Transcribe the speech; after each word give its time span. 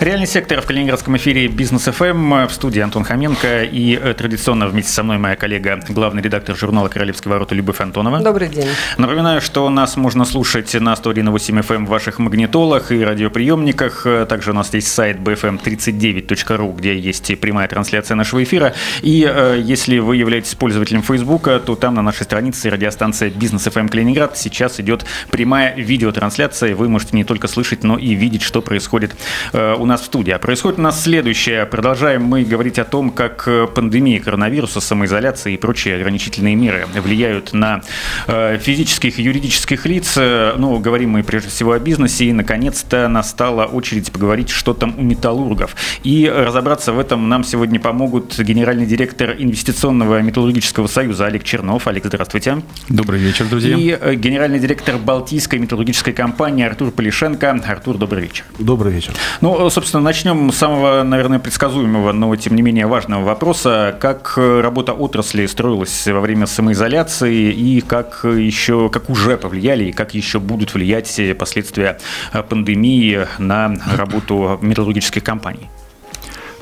Реальный 0.00 0.28
сектор 0.28 0.60
в 0.60 0.66
Калининградском 0.66 1.16
эфире 1.16 1.48
Бизнес 1.48 1.82
ФМ 1.82 2.46
в 2.46 2.52
студии 2.52 2.78
Антон 2.78 3.02
Хоменко 3.02 3.64
и 3.64 3.98
э, 4.00 4.14
традиционно 4.14 4.68
вместе 4.68 4.92
со 4.92 5.02
мной 5.02 5.18
моя 5.18 5.34
коллега, 5.34 5.80
главный 5.88 6.22
редактор 6.22 6.56
журнала 6.56 6.86
«Королевские 6.86 7.32
ворота» 7.32 7.56
Любовь 7.56 7.80
Антонова. 7.80 8.20
Добрый 8.20 8.48
день. 8.48 8.68
Напоминаю, 8.96 9.40
что 9.40 9.68
нас 9.70 9.96
можно 9.96 10.24
слушать 10.24 10.72
на 10.74 10.92
101.8 10.92 11.66
FM 11.66 11.86
в 11.86 11.88
ваших 11.88 12.20
магнитолах 12.20 12.92
и 12.92 13.02
радиоприемниках. 13.02 14.06
Также 14.28 14.52
у 14.52 14.54
нас 14.54 14.72
есть 14.72 14.86
сайт 14.86 15.16
bfm39.ru, 15.16 16.76
где 16.76 16.96
есть 16.96 17.40
прямая 17.40 17.66
трансляция 17.66 18.14
нашего 18.14 18.44
эфира. 18.44 18.74
И 19.02 19.28
э, 19.28 19.60
если 19.60 19.98
вы 19.98 20.14
являетесь 20.14 20.54
пользователем 20.54 21.02
Фейсбука, 21.02 21.58
то 21.58 21.74
там 21.74 21.94
на 21.94 22.02
нашей 22.02 22.22
странице 22.22 22.70
радиостанция 22.70 23.30
Бизнес 23.30 23.64
ФМ 23.64 23.88
Калининград 23.88 24.38
сейчас 24.38 24.78
идет 24.78 25.04
прямая 25.32 25.74
видеотрансляция. 25.74 26.76
Вы 26.76 26.88
можете 26.88 27.16
не 27.16 27.24
только 27.24 27.48
слышать, 27.48 27.82
но 27.82 27.98
и 27.98 28.14
видеть, 28.14 28.42
что 28.42 28.62
происходит 28.62 29.16
э, 29.52 29.74
у 29.74 29.87
нас 29.88 30.02
в 30.02 30.04
студии. 30.04 30.30
А 30.30 30.38
происходит 30.38 30.78
у 30.78 30.82
нас 30.82 31.02
следующее. 31.02 31.66
Продолжаем 31.66 32.22
мы 32.22 32.44
говорить 32.44 32.78
о 32.78 32.84
том, 32.84 33.10
как 33.10 33.48
э, 33.48 33.66
пандемия 33.66 34.20
коронавируса, 34.20 34.80
самоизоляция 34.80 35.54
и 35.54 35.56
прочие 35.56 35.96
ограничительные 35.96 36.54
меры 36.54 36.86
влияют 36.94 37.52
на 37.52 37.82
э, 38.26 38.58
физических 38.58 39.18
и 39.18 39.22
юридических 39.22 39.86
лиц. 39.86 40.16
Ну, 40.16 40.78
говорим 40.78 41.10
мы 41.10 41.22
прежде 41.22 41.48
всего 41.48 41.72
о 41.72 41.78
бизнесе. 41.78 42.26
И, 42.26 42.32
наконец-то, 42.32 43.08
настала 43.08 43.64
очередь 43.64 44.12
поговорить, 44.12 44.50
что 44.50 44.74
там 44.74 44.94
у 44.98 45.02
металлургов. 45.02 45.74
И 46.04 46.28
разобраться 46.28 46.92
в 46.92 46.98
этом 46.98 47.28
нам 47.28 47.44
сегодня 47.44 47.80
помогут 47.80 48.38
генеральный 48.38 48.86
директор 48.86 49.34
Инвестиционного 49.38 50.20
металлургического 50.22 50.86
союза 50.86 51.26
Олег 51.26 51.44
Чернов. 51.44 51.86
Олег, 51.86 52.04
здравствуйте. 52.04 52.62
Добрый 52.88 53.20
вечер, 53.20 53.46
друзья. 53.46 53.76
И 53.76 53.96
э, 53.98 54.14
генеральный 54.14 54.58
директор 54.58 54.98
Балтийской 54.98 55.58
металлургической 55.58 56.12
компании 56.12 56.64
Артур 56.64 56.90
Полишенко. 56.90 57.50
Артур, 57.66 57.98
добрый 57.98 58.22
вечер. 58.22 58.44
Добрый 58.58 58.92
вечер. 58.92 59.12
Ну, 59.40 59.70
собственно, 59.78 60.02
начнем 60.02 60.50
с 60.50 60.56
самого, 60.56 61.04
наверное, 61.04 61.38
предсказуемого, 61.38 62.10
но 62.10 62.34
тем 62.34 62.56
не 62.56 62.62
менее 62.62 62.88
важного 62.88 63.24
вопроса. 63.24 63.96
Как 64.00 64.34
э, 64.36 64.60
работа 64.60 64.92
отрасли 64.92 65.46
строилась 65.46 66.04
во 66.08 66.18
время 66.18 66.46
самоизоляции 66.46 67.52
и 67.52 67.80
как 67.80 68.24
еще, 68.24 68.88
как 68.88 69.08
уже 69.08 69.36
повлияли 69.36 69.84
и 69.84 69.92
как 69.92 70.14
еще 70.14 70.40
будут 70.40 70.74
влиять 70.74 71.20
последствия 71.38 72.00
э, 72.32 72.42
пандемии 72.42 73.28
на 73.38 73.76
работу 73.94 74.58
металлургических 74.62 75.22
компаний? 75.22 75.70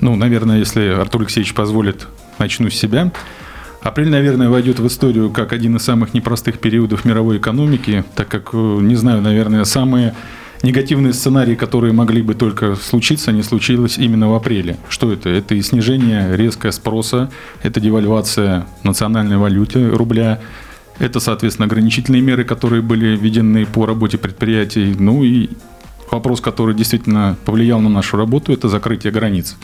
Ну, 0.00 0.14
наверное, 0.14 0.58
если 0.58 0.88
Артур 0.88 1.22
Алексеевич 1.22 1.54
позволит, 1.54 2.08
начну 2.36 2.68
с 2.68 2.74
себя. 2.74 3.12
Апрель, 3.80 4.10
наверное, 4.10 4.50
войдет 4.50 4.78
в 4.78 4.86
историю 4.86 5.30
как 5.30 5.54
один 5.54 5.76
из 5.76 5.84
самых 5.84 6.12
непростых 6.12 6.58
периодов 6.58 7.06
мировой 7.06 7.38
экономики, 7.38 8.04
так 8.14 8.28
как, 8.28 8.50
э, 8.52 8.56
не 8.58 8.94
знаю, 8.94 9.22
наверное, 9.22 9.64
самые 9.64 10.14
негативные 10.62 11.12
сценарии, 11.12 11.54
которые 11.54 11.92
могли 11.92 12.22
бы 12.22 12.34
только 12.34 12.76
случиться, 12.76 13.32
не 13.32 13.42
случилось 13.42 13.98
именно 13.98 14.30
в 14.30 14.34
апреле. 14.34 14.76
Что 14.88 15.12
это? 15.12 15.28
Это 15.28 15.54
и 15.54 15.62
снижение 15.62 16.36
резкого 16.36 16.70
спроса, 16.70 17.30
это 17.62 17.80
девальвация 17.80 18.66
национальной 18.82 19.36
валюты 19.36 19.90
рубля, 19.90 20.40
это, 20.98 21.20
соответственно, 21.20 21.66
ограничительные 21.66 22.22
меры, 22.22 22.44
которые 22.44 22.82
были 22.82 23.16
введены 23.16 23.66
по 23.66 23.86
работе 23.86 24.18
предприятий. 24.18 24.94
Ну 24.98 25.24
и 25.24 25.50
вопрос, 26.10 26.40
который 26.40 26.74
действительно 26.74 27.36
повлиял 27.44 27.80
на 27.80 27.88
нашу 27.88 28.16
работу, 28.16 28.52
это 28.52 28.68
закрытие 28.68 29.12
границ. 29.12 29.56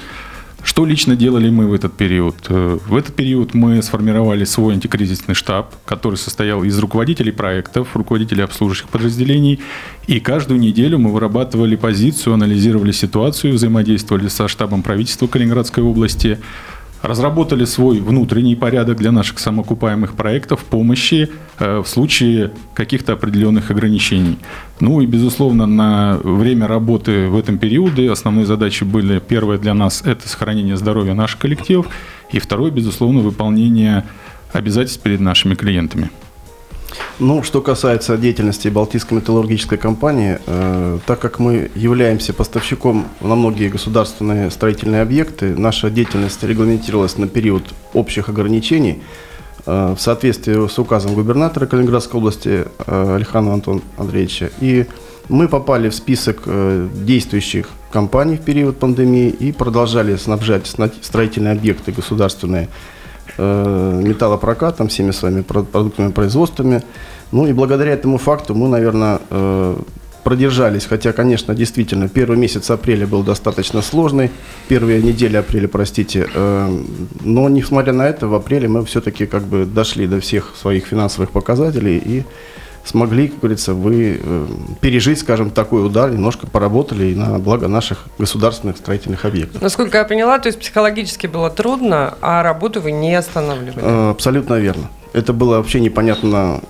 Что 0.65 0.87
лично 0.87 1.17
делали 1.17 1.51
мы 1.51 1.67
в 1.67 1.75
этот 1.75 1.93
период? 1.95 2.37
Э, 2.49 2.79
в 2.87 2.97
этот 2.97 3.17
период 3.17 3.53
мы 3.53 3.83
сформировали 3.83 4.45
свой 4.45 4.75
антикризисный 4.75 5.35
штаб, 5.35 5.75
который 5.85 6.15
состоял 6.15 6.63
из 6.63 6.79
руководителей 6.79 7.33
проектов, 7.33 7.97
руководителей 7.97 8.45
обслуживающих 8.45 8.89
подразделений. 8.89 9.59
И 10.07 10.21
каждую 10.21 10.61
неделю 10.61 10.99
мы 10.99 11.13
вырабатывали 11.13 11.75
позицию, 11.75 12.35
анализировали 12.35 12.93
ситуацию, 12.93 13.55
взаимодействовали 13.55 14.29
со 14.29 14.47
штабом 14.47 14.83
правительства 14.83 15.27
Калининградской 15.27 15.83
области, 15.83 16.39
разработали 17.03 17.65
свой 17.65 18.01
внутренний 18.01 18.57
порядок 18.57 18.99
для 18.99 19.13
наших 19.13 19.39
самоокупаемых 19.39 20.15
проектов 20.15 20.65
помощи 20.65 21.29
э, 21.59 21.79
в 21.81 21.87
случае 21.87 22.53
каких-то 22.75 23.13
определенных 23.13 23.71
ограничений. 23.71 24.39
Ну 24.81 25.01
и, 25.01 25.07
безусловно, 25.07 25.67
на 25.67 26.19
время 26.23 26.67
работы 26.67 27.29
в 27.29 27.37
этом 27.37 27.59
периоде 27.59 28.11
основные 28.11 28.47
задачи 28.47 28.85
были, 28.85 29.19
первое 29.19 29.59
для 29.59 29.75
нас– 29.75 30.03
это 30.05 30.29
сохранение 30.29 30.77
здоровья 30.77 31.15
наших 31.15 31.41
коллективов, 31.41 31.87
и 32.31 32.39
второе, 32.39 32.71
безусловно, 32.71 33.21
выполнение 33.21 34.05
обязательств 34.53 35.03
перед 35.03 35.21
нашими 35.21 35.55
клиентами. 35.55 36.11
Ну, 37.19 37.43
что 37.43 37.61
касается 37.61 38.17
деятельности 38.17 38.69
Балтийской 38.69 39.19
металлургической 39.19 39.79
компании, 39.79 40.39
э, 40.47 40.99
так 41.07 41.21
как 41.21 41.39
мы 41.39 41.71
являемся 41.75 42.33
поставщиком 42.33 43.07
на 43.21 43.35
многие 43.35 43.69
государственные 43.69 44.51
строительные 44.51 45.03
объекты, 45.03 45.55
наша 45.57 45.91
деятельность 45.91 46.43
регламентировалась 46.43 47.19
на 47.19 47.29
период 47.29 47.63
общих 47.93 48.29
ограничений 48.29 49.03
э, 49.67 49.95
в 49.97 50.01
соответствии 50.01 50.67
с 50.67 50.79
указом 50.79 51.15
губернатора 51.15 51.67
Калининградской 51.67 52.19
области 52.19 52.65
э, 52.87 53.15
Александра 53.15 53.53
Антона 53.53 53.81
Андреевича. 53.99 54.51
И 54.61 54.87
мы 55.29 55.49
попали 55.49 55.89
в 55.89 55.95
список 55.95 56.43
э, 56.47 56.89
действующих 56.93 57.69
компаний 57.93 58.37
в 58.37 58.41
период 58.41 58.79
пандемии 58.79 59.29
и 59.29 59.53
продолжали 59.53 60.17
снабжать 60.17 60.67
строительные 61.03 61.53
объекты 61.53 61.93
государственные 61.93 62.69
металлопрокатом, 63.39 64.89
всеми 64.89 65.13
своими 65.13 65.43
продуктами 65.43 66.11
производствами. 66.11 66.83
Ну 67.33 67.47
и 67.47 67.53
благодаря 67.53 67.93
этому 67.93 68.19
факту 68.19 68.55
мы, 68.55 68.69
наверное, 68.69 69.19
э, 69.31 69.77
продержались, 70.23 70.87
хотя, 70.87 71.13
конечно, 71.13 71.55
действительно, 71.55 72.09
первый 72.09 72.37
месяц 72.37 72.71
апреля 72.71 73.07
был 73.07 73.23
достаточно 73.23 73.83
сложный, 73.83 74.31
первые 74.69 75.03
недели 75.03 75.37
апреля, 75.37 75.67
простите, 75.67 76.29
э, 76.33 76.83
но, 77.21 77.49
несмотря 77.49 77.93
на 77.93 78.07
это, 78.07 78.29
в 78.29 78.35
апреле 78.35 78.69
мы 78.69 78.85
все-таки 78.85 79.27
как 79.27 79.43
бы 79.45 79.65
дошли 79.65 80.07
до 80.07 80.21
всех 80.21 80.53
своих 80.55 80.87
финансовых 80.87 81.31
показателей 81.31 81.99
и 81.99 82.25
смогли, 82.85 83.29
как 83.29 83.41
говорится, 83.41 83.75
вы 83.75 84.21
э, 84.23 84.47
пережить, 84.81 85.21
скажем, 85.21 85.51
такой 85.51 85.87
удар, 85.87 86.11
немножко 86.11 86.47
поработали 86.47 87.07
и 87.07 87.15
на 87.15 87.39
благо 87.39 87.69
наших 87.69 88.07
государственных 88.19 88.77
строительных 88.77 89.25
объектов. 89.25 89.63
Насколько 89.63 89.99
я 89.99 90.05
поняла, 90.05 90.39
то 90.39 90.49
есть 90.49 90.59
психологически 90.59 91.27
было 91.27 91.51
трудно, 91.51 92.15
а 92.21 92.43
работу 92.43 92.81
вы 92.81 92.93
не 92.93 93.15
останавливали? 93.15 93.81
Э, 93.81 94.11
абсолютно 94.11 94.55
верно. 94.55 94.91
Это 95.13 95.33
было 95.33 95.57
вообще 95.57 95.81
непонятно, 95.81 96.61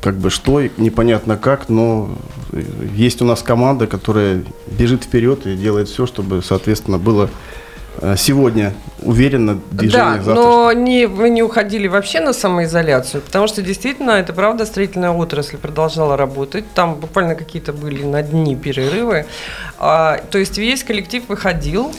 как 0.00 0.16
бы 0.16 0.30
что, 0.30 0.62
непонятно 0.76 1.36
как, 1.36 1.68
но 1.68 2.10
есть 2.94 3.22
у 3.22 3.24
нас 3.24 3.42
команда, 3.42 3.86
которая 3.86 4.44
бежит 4.66 5.04
вперед 5.04 5.46
и 5.46 5.56
делает 5.56 5.88
все, 5.88 6.06
чтобы, 6.06 6.42
соответственно, 6.42 6.98
было 6.98 7.28
Э, 7.28 7.32
сегодня 8.16 8.72
уверенно 9.02 9.60
движение 9.70 10.20
Да, 10.22 10.34
но 10.34 10.72
не, 10.72 11.06
вы 11.06 11.30
не 11.30 11.42
уходили 11.42 11.88
вообще 11.88 12.20
на 12.20 12.32
самоизоляцию, 12.32 13.22
потому 13.22 13.46
что 13.48 13.62
действительно, 13.62 14.12
это 14.12 14.32
правда, 14.32 14.66
строительная 14.66 15.10
отрасль 15.10 15.56
продолжала 15.56 16.16
работать. 16.16 16.64
Там 16.74 16.94
буквально 16.94 17.34
какие-то 17.34 17.72
были 17.72 18.04
на 18.04 18.22
дни 18.22 18.56
перерывы. 18.56 19.26
А, 19.78 20.20
то 20.30 20.38
есть 20.38 20.58
весь 20.58 20.84
коллектив 20.84 21.24
выходил, 21.28 21.92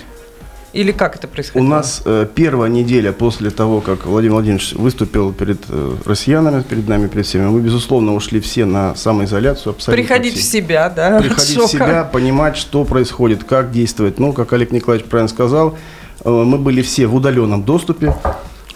или 0.71 0.91
как 0.91 1.15
это 1.15 1.27
происходило? 1.27 1.65
У 1.65 1.69
нас 1.69 2.03
э, 2.05 2.27
первая 2.33 2.69
неделя 2.69 3.11
после 3.11 3.49
того, 3.49 3.81
как 3.81 4.05
Владимир 4.05 4.35
Владимирович 4.35 4.73
выступил 4.73 5.33
перед 5.33 5.59
э, 5.69 5.95
россиянами, 6.05 6.61
перед 6.61 6.87
нами, 6.87 7.07
перед 7.07 7.25
всеми, 7.25 7.47
мы, 7.47 7.59
безусловно, 7.59 8.13
ушли 8.13 8.39
все 8.39 8.65
на 8.65 8.93
самоизоляцию. 8.95 9.71
Абсолютно 9.71 10.03
Приходить 10.03 10.35
все. 10.35 10.41
в 10.41 10.45
себя, 10.45 10.89
да? 10.89 11.19
Приходить 11.19 11.57
в 11.57 11.67
себя, 11.67 12.03
понимать, 12.03 12.55
что 12.55 12.85
происходит, 12.85 13.43
как 13.43 13.71
действовать. 13.71 14.19
Ну, 14.19 14.31
как 14.31 14.53
Олег 14.53 14.71
Николаевич 14.71 15.07
правильно 15.09 15.29
сказал, 15.29 15.75
э, 16.23 16.29
мы 16.29 16.59
были 16.59 16.83
все 16.83 17.07
в 17.07 17.15
удаленном 17.15 17.63
доступе. 17.63 18.15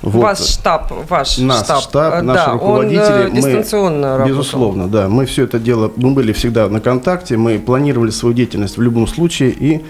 Вот. 0.02 0.22
Ваш 0.22 0.40
штаб, 0.40 0.92
ваш 1.08 1.38
Наш 1.38 1.64
штаб, 1.64 1.82
штаб 1.82 2.14
э, 2.16 2.22
наши 2.24 2.46
да, 2.46 2.52
руководители. 2.54 3.26
Он, 3.26 3.30
мы, 3.30 3.36
дистанционно 3.36 4.18
работал. 4.18 4.28
Безусловно, 4.28 4.88
да. 4.88 5.10
Мы 5.10 5.26
все 5.28 5.44
это 5.44 5.60
дело, 5.60 5.92
мы 5.96 6.12
были 6.12 6.34
всегда 6.34 6.68
на 6.70 6.82
контакте, 6.82 7.38
мы 7.38 7.60
планировали 7.60 8.10
свою 8.10 8.34
деятельность 8.34 8.78
в 8.78 8.82
любом 8.82 9.08
случае 9.08 9.52
и 9.52 9.78
Э, 9.78 9.86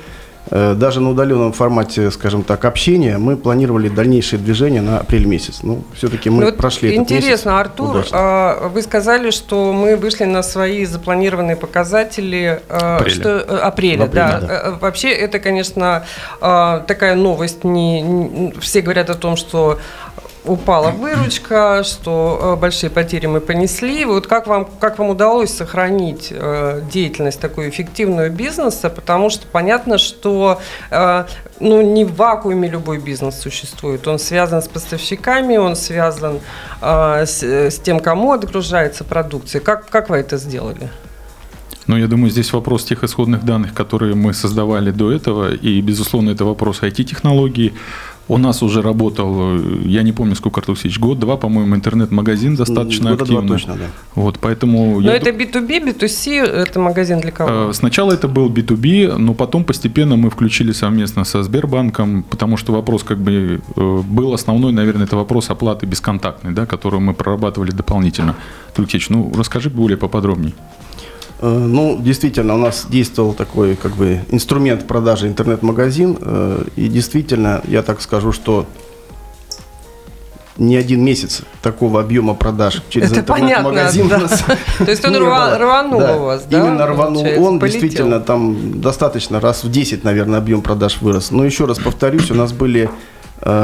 даже 0.49 0.99
на 0.99 1.09
удаленном 1.09 1.53
формате, 1.53 2.11
скажем 2.11 2.43
так, 2.43 2.65
общения 2.65 3.17
мы 3.17 3.37
планировали 3.37 3.89
дальнейшее 3.89 4.39
движение 4.39 4.81
на 4.81 4.99
апрель 4.99 5.25
месяц. 5.25 5.59
Ну, 5.63 5.83
все-таки 5.95 6.29
мы 6.29 6.45
ну, 6.45 6.51
прошли 6.51 6.95
Интересно, 6.95 7.15
этот 7.15 7.29
месяц 7.29 7.45
Артур, 7.47 7.89
удачно. 7.89 8.17
А, 8.19 8.67
вы 8.67 8.81
сказали, 8.81 9.31
что 9.31 9.73
мы 9.73 9.95
вышли 9.95 10.25
на 10.25 10.43
свои 10.43 10.85
запланированные 10.85 11.55
показатели 11.55 12.61
а, 12.69 12.97
апреля. 12.97 13.15
Что, 13.15 13.29
э, 13.29 13.57
апреля, 13.57 14.03
апреля 14.03 14.07
да. 14.07 14.39
да. 14.39 14.47
Э, 14.47 14.71
вообще, 14.79 15.11
это, 15.11 15.39
конечно, 15.39 16.05
а, 16.41 16.79
такая 16.81 17.15
новость. 17.15 17.63
Не, 17.63 18.01
не, 18.01 18.51
все 18.59 18.81
говорят 18.81 19.09
о 19.09 19.15
том, 19.15 19.35
что 19.35 19.79
упала 20.45 20.91
выручка, 20.91 21.83
что 21.83 22.57
большие 22.59 22.89
потери 22.89 23.27
мы 23.27 23.39
понесли. 23.39 24.05
Вот 24.05 24.27
как 24.27 24.47
вам, 24.47 24.67
как 24.79 24.99
вам 24.99 25.09
удалось 25.09 25.53
сохранить 25.53 26.33
деятельность 26.91 27.39
такую 27.39 27.69
эффективную 27.69 28.31
бизнеса? 28.31 28.89
Потому 28.89 29.29
что 29.29 29.47
понятно, 29.47 29.97
что 29.97 30.59
ну, 31.59 31.81
не 31.81 32.05
в 32.05 32.15
вакууме 32.15 32.67
любой 32.69 32.97
бизнес 32.97 33.39
существует. 33.39 34.07
Он 34.07 34.19
связан 34.19 34.61
с 34.61 34.67
поставщиками, 34.67 35.57
он 35.57 35.75
связан 35.75 36.39
с, 36.81 37.43
с 37.43 37.79
тем, 37.79 37.99
кому 37.99 38.31
отгружается 38.33 39.03
продукция. 39.03 39.61
Как, 39.61 39.89
как 39.89 40.09
вы 40.09 40.17
это 40.17 40.37
сделали? 40.37 40.89
Ну, 41.85 41.97
я 41.97 42.07
думаю, 42.07 42.29
здесь 42.31 42.53
вопрос 42.53 42.85
тех 42.85 43.03
исходных 43.03 43.43
данных, 43.43 43.73
которые 43.73 44.15
мы 44.15 44.33
создавали 44.33 44.91
до 44.91 45.11
этого, 45.11 45.53
и, 45.53 45.81
безусловно, 45.81 46.29
это 46.29 46.45
вопрос 46.45 46.81
IT-технологий. 46.81 47.73
У 48.29 48.37
нас 48.37 48.63
уже 48.63 48.81
работал, 48.81 49.57
я 49.83 50.01
не 50.01 50.13
помню, 50.13 50.35
сколько, 50.35 50.61
Алексеевич, 50.65 50.97
год-два, 50.97 51.35
по-моему, 51.35 51.75
интернет-магазин 51.75 52.55
достаточно 52.55 53.11
Года 53.11 53.23
активно. 53.23 53.47
Два 53.47 53.55
точно, 53.57 53.75
да. 53.75 53.85
Вот, 54.15 54.39
поэтому 54.39 55.01
но 55.01 55.11
это 55.11 55.31
B2B, 55.31 55.83
B2C, 55.83 56.41
это 56.41 56.79
магазин 56.79 57.19
для 57.19 57.31
кого? 57.31 57.69
Э, 57.69 57.73
сначала 57.73 58.13
это 58.13 58.29
был 58.29 58.49
B2B, 58.49 59.17
но 59.17 59.33
потом 59.33 59.65
постепенно 59.65 60.15
мы 60.15 60.29
включили 60.29 60.71
совместно 60.71 61.25
со 61.25 61.43
Сбербанком, 61.43 62.23
потому 62.23 62.55
что 62.55 62.71
вопрос 62.71 63.03
как 63.03 63.17
бы 63.17 63.61
э, 63.75 64.01
был 64.07 64.33
основной, 64.33 64.71
наверное, 64.71 65.05
это 65.05 65.17
вопрос 65.17 65.49
оплаты 65.49 65.85
бесконтактной, 65.85 66.53
да, 66.53 66.65
которую 66.65 67.01
мы 67.01 67.13
прорабатывали 67.13 67.71
дополнительно. 67.71 68.35
Артур 68.67 68.83
Алексеевич, 68.83 69.09
ну 69.09 69.33
расскажи 69.35 69.69
более 69.69 69.97
поподробнее. 69.97 70.53
Э, 71.43 71.47
ну, 71.49 71.97
действительно, 71.99 72.55
у 72.55 72.57
нас 72.57 72.87
действовал 72.89 73.33
такой 73.33 73.75
как 73.75 73.91
бы 73.97 74.21
инструмент 74.29 74.87
продажи 74.87 75.27
интернет-магазин. 75.27 76.17
Э, 76.21 76.63
и 76.77 76.87
действительно, 76.87 77.61
я 77.67 77.83
так 77.83 78.01
скажу, 78.01 78.31
что 78.31 78.65
не 80.57 80.77
один 80.77 81.03
месяц 81.03 81.41
такого 81.61 81.99
объема 81.99 82.33
продаж 82.33 82.81
через 82.87 83.11
интернет-магазин 83.11 84.07
да. 84.07 84.19
То 84.77 84.91
есть 84.91 85.03
он 85.03 85.17
рванул 85.17 85.99
у 85.99 86.23
вас, 86.25 86.45
да? 86.45 86.59
Именно 86.59 86.87
рванул 86.87 87.25
он, 87.43 87.59
действительно, 87.59 88.21
там 88.21 88.79
достаточно, 88.79 89.41
раз 89.41 89.65
в 89.65 89.71
10, 89.71 90.05
наверное, 90.05 90.39
объем 90.39 90.61
продаж 90.61 91.01
вырос. 91.01 91.31
Но 91.31 91.43
еще 91.43 91.65
раз 91.65 91.77
повторюсь, 91.77 92.31
у 92.31 92.35
нас 92.35 92.53
были 92.53 92.89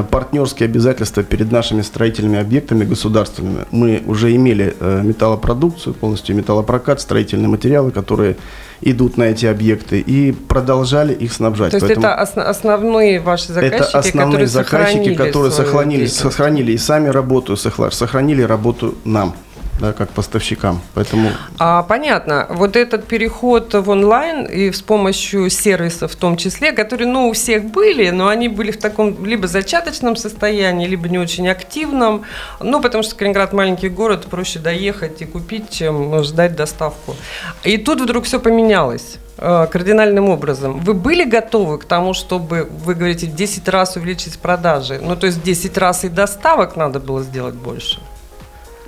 партнерские 0.10 0.66
обязательства 0.66 1.24
перед 1.24 1.52
нашими 1.52 1.82
строительными 1.82 2.40
объектами 2.40 2.84
государственными. 2.84 3.66
Мы 3.72 4.04
уже 4.06 4.36
имели 4.36 4.76
э, 4.80 5.02
металлопродукцию, 5.04 5.94
полностью 5.94 6.36
металлопрокат, 6.36 7.00
строительные 7.00 7.48
материалы, 7.48 7.92
которые 7.92 8.36
идут 8.82 9.18
на 9.18 9.24
эти 9.24 9.46
объекты 9.46 10.00
и 10.00 10.32
продолжали 10.32 11.14
их 11.14 11.34
снабжать. 11.34 11.72
То 11.72 11.78
есть 11.78 11.88
Поэтому 11.88 12.08
это 12.08 12.22
ос- 12.22 12.38
основные 12.38 13.20
ваши 13.20 13.54
заказчики, 13.54 13.76
это 13.76 13.98
основные 13.98 14.26
которые 14.26 14.48
заказчики, 14.48 14.98
сохранили 14.98 15.16
которые 15.16 15.52
сохранили, 15.52 16.06
сохранили 16.08 16.72
и 16.74 16.78
сами 16.78 17.10
работу, 17.10 17.56
сохранили 17.58 18.42
работу 18.42 18.96
нам 19.06 19.36
да, 19.80 19.94
как 19.94 20.10
поставщикам. 20.10 20.82
Поэтому... 20.94 21.32
А, 21.58 21.84
понятно. 21.84 22.48
Вот 22.50 22.76
этот 22.76 23.06
переход 23.06 23.74
в 23.74 23.90
онлайн 23.90 24.46
и 24.46 24.72
с 24.72 24.82
помощью 24.82 25.50
сервисов 25.50 26.12
в 26.12 26.16
том 26.16 26.38
числе, 26.38 26.72
которые, 26.72 27.08
ну, 27.08 27.30
у 27.30 27.34
всех 27.34 27.64
были, 27.66 28.10
но 28.10 28.28
они 28.28 28.50
были 28.50 28.72
в 28.72 28.78
таком 28.78 29.26
либо 29.26 29.48
зачаточном 29.48 30.16
состоянии, 30.16 30.88
либо 30.88 31.08
не 31.08 31.18
очень 31.18 31.48
активном. 31.48 32.24
Ну, 32.60 32.82
потому 32.82 33.04
что 33.04 33.16
Калининград 33.16 33.54
маленький 33.54 33.90
город, 33.90 34.28
проще 34.30 34.60
доехать 34.60 35.22
и 35.22 35.26
купить, 35.26 35.70
чем 35.70 36.24
ждать 36.24 36.56
доставку. 36.56 37.16
И 37.64 37.78
тут 37.78 38.02
вдруг 38.02 38.26
все 38.26 38.40
поменялось 38.40 39.18
э, 39.38 39.68
кардинальным 39.72 40.30
образом. 40.30 40.80
Вы 40.80 40.94
были 40.94 41.24
готовы 41.24 41.78
к 41.78 41.86
тому, 41.86 42.14
чтобы, 42.14 42.70
вы 42.86 42.96
говорите, 42.96 43.28
10 43.28 43.70
раз 43.70 43.96
увеличить 43.96 44.40
продажи? 44.40 45.00
Ну, 45.02 45.16
то 45.16 45.28
есть 45.28 45.42
10 45.42 45.78
раз 45.78 46.04
и 46.04 46.10
доставок 46.10 46.76
надо 46.76 47.00
было 47.00 47.24
сделать 47.24 47.56
больше? 47.56 48.00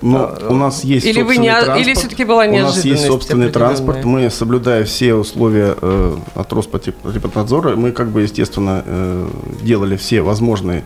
Но 0.01 0.35
у 0.49 0.55
нас 0.55 0.83
есть 0.83 1.05
или 1.05 1.21
вы 1.21 1.37
не, 1.37 1.49
транспорт. 1.49 1.79
Или 1.79 1.93
все-таки 1.93 2.23
была 2.23 2.47
неожиданность? 2.47 2.85
У 2.85 2.89
нас 2.89 2.99
есть 2.99 3.07
собственный 3.07 3.49
транспорт. 3.49 4.03
Мы, 4.03 4.29
соблюдая 4.29 4.83
все 4.83 5.13
условия 5.13 5.75
э, 5.79 6.15
от 6.35 6.53
Роспотребнадзора, 6.53 7.75
мы, 7.75 7.91
как 7.91 8.09
бы, 8.09 8.21
естественно, 8.23 8.83
э, 8.85 9.29
делали 9.61 9.95
все 9.97 10.21
возможные 10.21 10.79
Э, 10.79 10.85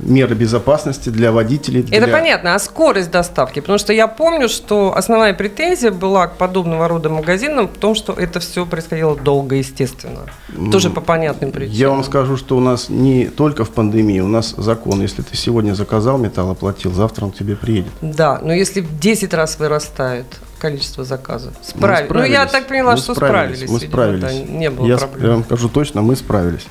меры 0.00 0.34
безопасности 0.34 1.08
для 1.08 1.32
водителей. 1.32 1.82
Для... 1.82 1.98
Это 1.98 2.08
понятно. 2.08 2.54
А 2.54 2.58
скорость 2.58 3.10
доставки? 3.10 3.60
Потому 3.60 3.78
что 3.78 3.92
я 3.92 4.06
помню, 4.06 4.48
что 4.48 4.94
основная 4.96 5.34
претензия 5.34 5.90
была 5.90 6.26
к 6.26 6.36
подобного 6.36 6.88
рода 6.88 7.08
магазинам 7.08 7.68
в 7.68 7.78
том, 7.78 7.94
что 7.94 8.12
это 8.12 8.40
все 8.40 8.66
происходило 8.66 9.16
долго, 9.16 9.56
естественно. 9.56 10.20
Тоже 10.70 10.90
по 10.90 11.00
понятным 11.00 11.52
причинам. 11.52 11.76
Я 11.76 11.88
вам 11.90 12.04
скажу, 12.04 12.36
что 12.36 12.56
у 12.56 12.60
нас 12.60 12.88
не 12.88 13.26
только 13.26 13.64
в 13.64 13.70
пандемии, 13.70 14.20
у 14.20 14.28
нас 14.28 14.54
закон. 14.56 15.02
Если 15.02 15.22
ты 15.22 15.36
сегодня 15.36 15.74
заказал 15.74 16.18
металл, 16.18 16.50
оплатил, 16.50 16.92
завтра 16.92 17.24
он 17.24 17.32
к 17.32 17.36
тебе 17.36 17.56
приедет. 17.56 17.92
Да, 18.00 18.40
но 18.42 18.52
если 18.52 18.80
в 18.80 18.98
10 18.98 19.34
раз 19.34 19.58
вырастает 19.58 20.26
количество 20.62 21.04
заказов. 21.04 21.54
Справ... 21.60 22.08
Ну, 22.08 22.22
я 22.22 22.46
так 22.46 22.68
поняла, 22.68 22.92
мы 22.92 22.98
что 22.98 23.14
справились. 23.16 23.58
справились. 23.58 23.70
Мы 23.70 23.78
видимо, 23.80 23.92
справились. 23.92 24.48
Да, 24.48 24.58
не 24.58 24.70
было 24.70 24.86
я, 24.86 24.96
проблем. 24.96 25.24
Я 25.24 25.30
вам 25.32 25.44
скажу 25.44 25.68
точно, 25.68 26.02
мы 26.02 26.14
справились. 26.14 26.66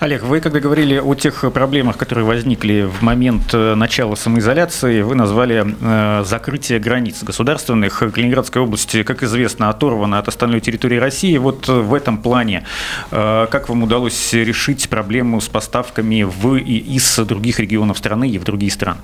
Олег, 0.00 0.22
вы 0.22 0.40
когда 0.40 0.58
говорили 0.58 0.98
о 0.98 1.14
тех 1.14 1.44
проблемах, 1.52 1.98
которые 1.98 2.24
возникли 2.24 2.82
в 2.82 3.02
момент 3.02 3.52
э, 3.52 3.74
начала 3.74 4.14
самоизоляции, 4.14 5.02
вы 5.02 5.14
назвали 5.14 5.66
э, 5.66 6.24
закрытие 6.24 6.78
границ 6.78 7.22
государственных. 7.22 7.98
Калининградская 7.98 8.62
область, 8.62 9.04
как 9.04 9.22
известно, 9.22 9.68
оторвана 9.68 10.18
от 10.18 10.28
остальной 10.28 10.60
территории 10.60 10.96
России. 10.96 11.36
Вот 11.36 11.68
в 11.68 11.92
этом 11.92 12.18
плане, 12.18 12.64
э, 13.10 13.46
как 13.50 13.68
вам 13.68 13.82
удалось 13.82 14.32
решить 14.32 14.88
проблему 14.88 15.42
с 15.42 15.48
поставками 15.48 16.22
в 16.22 16.56
и 16.56 16.78
из 16.96 17.18
других 17.18 17.60
регионов 17.60 17.98
страны 17.98 18.30
и 18.30 18.38
в 18.38 18.44
другие 18.44 18.72
страны? 18.72 19.00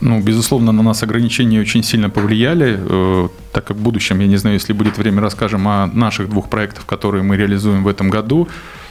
Ну, 0.00 0.20
безусловно, 0.20 0.72
на 0.72 0.82
нас 0.82 1.02
ограничения 1.02 1.60
очень 1.60 1.82
сильно 1.82 2.10
повлияли, 2.10 2.78
э, 2.78 3.28
так 3.52 3.64
как 3.64 3.76
в 3.76 3.80
будущем, 3.80 4.20
я 4.20 4.26
не 4.26 4.36
знаю, 4.36 4.54
если 4.54 4.72
будет 4.72 4.98
время, 4.98 5.20
расскажем 5.20 5.66
о 5.68 5.86
наших 5.86 6.28
двух 6.28 6.50
проектах, 6.50 6.84
которые 6.86 7.22
мы 7.22 7.36
реализуем 7.36 7.84
в 7.84 7.88
этом 7.88 8.10
году. 8.10 8.48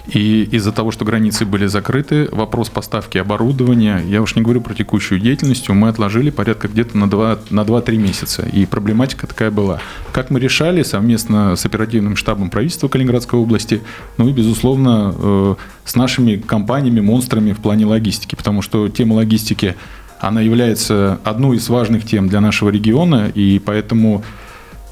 И 0.07 0.43
из-за 0.51 0.73
того, 0.73 0.91
что 0.91 1.05
границы 1.05 1.45
были 1.45 1.65
закрыты, 1.67 2.27
вопрос 2.31 2.69
поставки 2.69 3.17
оборудования, 3.17 4.03
я 4.05 4.21
уж 4.21 4.35
не 4.35 4.41
говорю 4.41 4.59
про 4.59 4.73
текущую 4.73 5.19
деятельность, 5.19 5.69
мы 5.69 5.87
отложили 5.87 6.29
порядка 6.29 6.67
где-то 6.67 6.97
на 6.97 7.09
2, 7.09 7.39
на 7.51 7.61
2-3 7.61 7.97
месяца. 7.97 8.41
И 8.41 8.65
проблематика 8.65 9.27
такая 9.27 9.49
была. 9.49 9.79
Как 10.11 10.29
мы 10.29 10.41
решали 10.41 10.83
совместно 10.83 11.55
с 11.55 11.65
оперативным 11.65 12.17
штабом 12.17 12.49
правительства 12.49 12.89
Калининградской 12.89 13.39
области, 13.39 13.81
ну 14.17 14.27
и, 14.27 14.33
безусловно, 14.33 15.15
э, 15.17 15.55
с 15.85 15.95
нашими 15.95 16.35
компаниями, 16.35 16.99
монстрами 16.99 17.53
в 17.53 17.59
плане 17.59 17.85
логистики, 17.85 18.35
потому 18.35 18.61
что 18.61 18.89
тема 18.89 19.13
логистики 19.13 19.75
она 20.23 20.39
является 20.39 21.19
одной 21.25 21.57
из 21.57 21.67
важных 21.67 22.05
тем 22.05 22.29
для 22.29 22.39
нашего 22.39 22.69
региона, 22.69 23.29
и 23.35 23.59
поэтому 23.59 24.23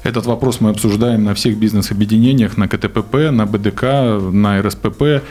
этот 0.02 0.26
вопрос 0.26 0.60
мы 0.60 0.68
обсуждаем 0.68 1.24
на 1.24 1.34
всех 1.34 1.56
бизнес-объединениях, 1.56 2.58
на 2.58 2.68
КТПП, 2.68 3.30
на 3.30 3.46
БДК, 3.46 3.82
на 4.30 4.60
РСПП. 4.60 5.22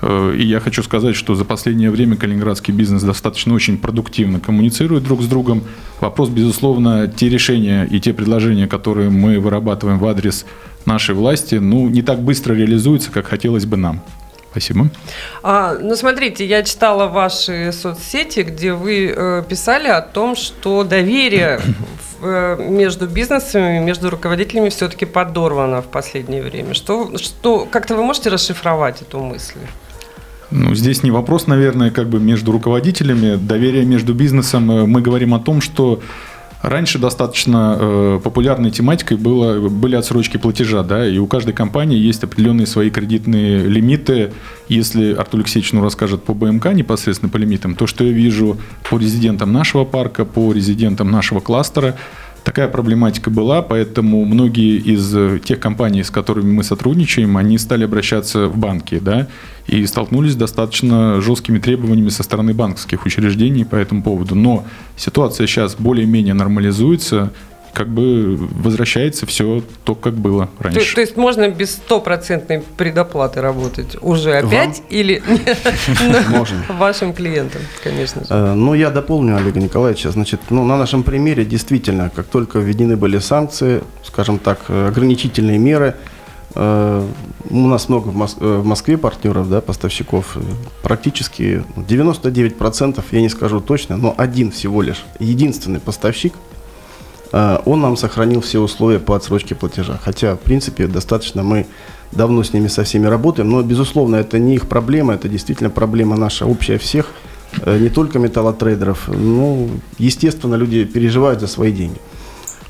Э, 0.00 0.34
и 0.34 0.46
я 0.46 0.60
хочу 0.60 0.82
сказать, 0.82 1.14
что 1.14 1.34
за 1.34 1.44
последнее 1.44 1.90
время 1.90 2.16
калининградский 2.16 2.72
бизнес 2.72 3.02
достаточно 3.02 3.52
очень 3.52 3.76
продуктивно 3.76 4.40
коммуницирует 4.40 5.04
друг 5.04 5.20
с 5.20 5.26
другом. 5.26 5.62
Вопрос, 6.00 6.30
безусловно, 6.30 7.06
те 7.06 7.28
решения 7.28 7.84
и 7.84 8.00
те 8.00 8.14
предложения, 8.14 8.66
которые 8.66 9.10
мы 9.10 9.38
вырабатываем 9.40 9.98
в 9.98 10.06
адрес 10.06 10.46
нашей 10.86 11.14
власти, 11.14 11.56
ну, 11.56 11.86
не 11.90 12.00
так 12.00 12.22
быстро 12.22 12.54
реализуются, 12.54 13.10
как 13.10 13.26
хотелось 13.26 13.66
бы 13.66 13.76
нам. 13.76 14.00
Спасибо. 14.50 14.88
А, 15.42 15.76
ну, 15.80 15.94
смотрите, 15.94 16.44
я 16.44 16.62
читала 16.64 17.06
ваши 17.06 17.72
соцсети, 17.72 18.40
где 18.40 18.72
вы 18.72 19.14
э, 19.14 19.44
писали 19.48 19.86
о 19.86 20.00
том, 20.00 20.34
что 20.34 20.82
доверие 20.82 21.60
в, 22.20 22.26
э, 22.26 22.56
между 22.68 23.06
бизнесами, 23.06 23.78
между 23.78 24.10
руководителями 24.10 24.68
все-таки 24.70 25.04
подорвано 25.04 25.82
в 25.82 25.86
последнее 25.86 26.42
время. 26.42 26.74
Что, 26.74 27.16
что 27.16 27.66
как-то 27.70 27.94
вы 27.94 28.02
можете 28.02 28.30
расшифровать 28.30 29.02
эту 29.02 29.20
мысль? 29.20 29.60
Ну, 30.50 30.74
здесь 30.74 31.04
не 31.04 31.12
вопрос, 31.12 31.46
наверное, 31.46 31.92
как 31.92 32.08
бы 32.08 32.18
между 32.18 32.50
руководителями, 32.50 33.36
доверие 33.36 33.84
между 33.84 34.14
бизнесом. 34.14 34.68
Э, 34.70 34.84
мы 34.84 35.00
говорим 35.00 35.32
о 35.32 35.38
том, 35.38 35.60
что 35.60 36.00
Раньше 36.62 36.98
достаточно 36.98 37.76
э, 37.80 38.20
популярной 38.22 38.70
тематикой 38.70 39.16
было, 39.16 39.68
были 39.70 39.96
отсрочки 39.96 40.36
платежа, 40.36 40.82
да, 40.82 41.08
и 41.08 41.16
у 41.16 41.26
каждой 41.26 41.54
компании 41.54 41.98
есть 41.98 42.22
определенные 42.22 42.66
свои 42.66 42.90
кредитные 42.90 43.60
лимиты. 43.66 44.32
Если 44.68 45.14
Артур 45.14 45.40
Алексеевич 45.40 45.72
ну, 45.72 45.82
расскажет 45.82 46.22
по 46.22 46.34
БМК 46.34 46.74
непосредственно 46.74 47.30
по 47.30 47.38
лимитам, 47.38 47.74
то, 47.74 47.86
что 47.86 48.04
я 48.04 48.12
вижу 48.12 48.58
по 48.90 48.98
резидентам 48.98 49.54
нашего 49.54 49.86
парка, 49.86 50.26
по 50.26 50.52
резидентам 50.52 51.10
нашего 51.10 51.40
кластера, 51.40 51.96
Такая 52.44 52.68
проблематика 52.68 53.30
была, 53.30 53.60
поэтому 53.60 54.24
многие 54.24 54.78
из 54.78 55.14
э, 55.14 55.38
тех 55.44 55.60
компаний, 55.60 56.02
с 56.02 56.10
которыми 56.10 56.50
мы 56.50 56.64
сотрудничаем, 56.64 57.36
они 57.36 57.58
стали 57.58 57.84
обращаться 57.84 58.48
в 58.48 58.56
банки, 58.56 58.98
да, 58.98 59.28
и 59.66 59.84
столкнулись 59.86 60.32
с 60.32 60.36
достаточно 60.36 61.20
жесткими 61.20 61.58
требованиями 61.58 62.08
со 62.08 62.22
стороны 62.22 62.54
банковских 62.54 63.04
учреждений 63.04 63.64
по 63.64 63.76
этому 63.76 64.02
поводу. 64.02 64.34
Но 64.34 64.64
ситуация 64.96 65.46
сейчас 65.46 65.76
более-менее 65.76 66.34
нормализуется, 66.34 67.32
как 67.72 67.88
бы 67.88 68.36
возвращается 68.36 69.26
все 69.26 69.62
то, 69.84 69.94
как 69.94 70.14
было 70.14 70.50
раньше. 70.58 70.80
То, 70.80 70.94
то 70.94 71.00
есть 71.00 71.16
можно 71.16 71.48
без 71.48 71.72
стопроцентной 71.72 72.62
предоплаты 72.76 73.40
работать 73.40 73.96
уже 74.00 74.34
опять 74.34 74.78
Вам? 74.78 74.86
или 74.88 75.22
можно 76.28 76.64
вашим 76.68 77.12
клиентам, 77.12 77.62
конечно 77.82 78.22
же? 78.22 78.26
Э, 78.30 78.54
ну, 78.54 78.74
я 78.74 78.90
дополню 78.90 79.36
Олега 79.36 79.60
Николаевича. 79.60 80.10
Значит, 80.10 80.40
ну, 80.50 80.64
на 80.64 80.76
нашем 80.76 81.02
примере 81.02 81.44
действительно, 81.44 82.10
как 82.14 82.26
только 82.26 82.58
введены 82.58 82.96
были 82.96 83.18
санкции, 83.18 83.82
скажем 84.04 84.38
так, 84.38 84.60
э, 84.68 84.88
ограничительные 84.88 85.58
меры, 85.58 85.94
э, 86.54 87.08
у 87.50 87.66
нас 87.66 87.88
много 87.88 88.08
в 88.08 88.66
Москве 88.66 88.98
партнеров, 88.98 89.48
да, 89.48 89.60
поставщиков. 89.60 90.36
Практически 90.82 91.64
99%, 91.76 93.04
я 93.12 93.20
не 93.20 93.28
скажу 93.28 93.60
точно, 93.60 93.96
но 93.96 94.14
один 94.16 94.50
всего 94.50 94.82
лишь, 94.82 95.04
единственный 95.18 95.80
поставщик– 95.80 96.34
он 97.32 97.80
нам 97.80 97.96
сохранил 97.96 98.40
все 98.40 98.58
условия 98.58 98.98
по 98.98 99.14
отсрочке 99.14 99.54
платежа. 99.54 100.00
Хотя, 100.02 100.34
в 100.34 100.40
принципе, 100.40 100.86
достаточно 100.86 101.42
мы 101.42 101.66
давно 102.12 102.42
с 102.42 102.52
ними 102.52 102.68
со 102.68 102.84
всеми 102.84 103.06
работаем, 103.06 103.50
но, 103.50 103.62
безусловно, 103.62 104.16
это 104.16 104.38
не 104.38 104.54
их 104.56 104.68
проблема, 104.68 105.14
это 105.14 105.28
действительно 105.28 105.70
проблема 105.70 106.16
наша 106.16 106.46
общая 106.46 106.78
всех, 106.78 107.06
э, 107.62 107.78
не 107.78 107.88
только 107.88 108.18
металлотрейдеров. 108.18 109.08
Ну, 109.08 109.70
естественно, 109.98 110.56
люди 110.56 110.84
переживают 110.84 111.40
за 111.40 111.46
свои 111.46 111.72
деньги. 111.72 111.98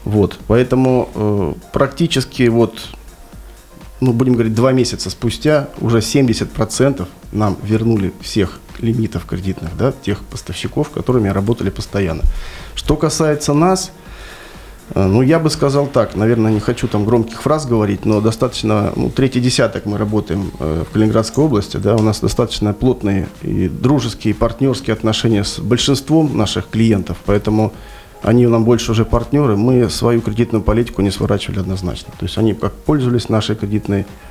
Вот, 0.05 0.39
поэтому 0.47 1.09
э, 1.15 1.53
практически 1.73 2.49
вот, 2.49 2.89
ну, 4.01 4.13
будем 4.13 4.35
говорить, 4.35 4.55
два 4.55 4.73
месяца 4.73 5.11
спустя 5.11 5.69
уже 5.81 5.99
70% 5.99 7.07
нам 7.33 7.57
вернули 7.63 8.13
всех 8.21 8.61
лимитов 8.79 9.27
кредитных, 9.27 9.77
да, 9.77 9.93
тех 9.93 10.25
поставщиков, 10.25 10.91
которыми 10.91 11.29
работали 11.29 11.71
постоянно. 11.71 12.23
Что 12.75 12.97
касается 12.97 13.53
нас, 13.53 13.93
Э, 13.93 14.10
ну, 14.95 15.23
я 15.23 15.39
бы 15.39 15.51
сказал 15.51 15.87
так, 15.87 16.17
наверное, 16.17 16.53
не 16.53 16.61
хочу 16.61 16.89
там 16.89 17.05
громких 17.05 17.43
фраз 17.43 17.67
говорить, 17.67 18.05
но 18.05 18.21
достаточно, 18.21 18.93
ну, 18.97 19.11
третий 19.11 19.41
десяток 19.41 19.87
мы 19.87 19.99
работаем 19.99 20.51
э, 20.59 20.85
в 20.89 20.93
Калининградской 20.93 21.45
области, 21.45 21.77
да, 21.77 21.97
у 21.97 22.03
нас 22.03 22.21
достаточно 22.21 22.73
плотные 22.73 23.29
и 23.43 23.69
дружеские, 23.69 24.35
и 24.35 24.37
партнерские 24.37 24.95
отношения 24.95 25.45
с 25.45 25.59
большинством 25.61 26.37
наших 26.37 26.69
клиентов, 26.69 27.19
поэтому 27.25 27.73
они 28.23 28.47
нам 28.47 28.65
больше 28.65 28.93
уже 28.93 29.05
партнеры, 29.05 29.57
мы 29.57 29.89
свою 29.89 30.21
кредитную 30.21 30.63
политику 30.63 31.03
не 31.03 31.11
сворачивали 31.11 31.61
однозначно. 31.61 32.13
То 32.19 32.27
есть 32.27 32.37
они 32.37 32.55
как 32.55 32.73
пользовались 32.73 33.29
нашей 33.29 33.57
кредитной 33.57 34.03
Э, 34.03 34.30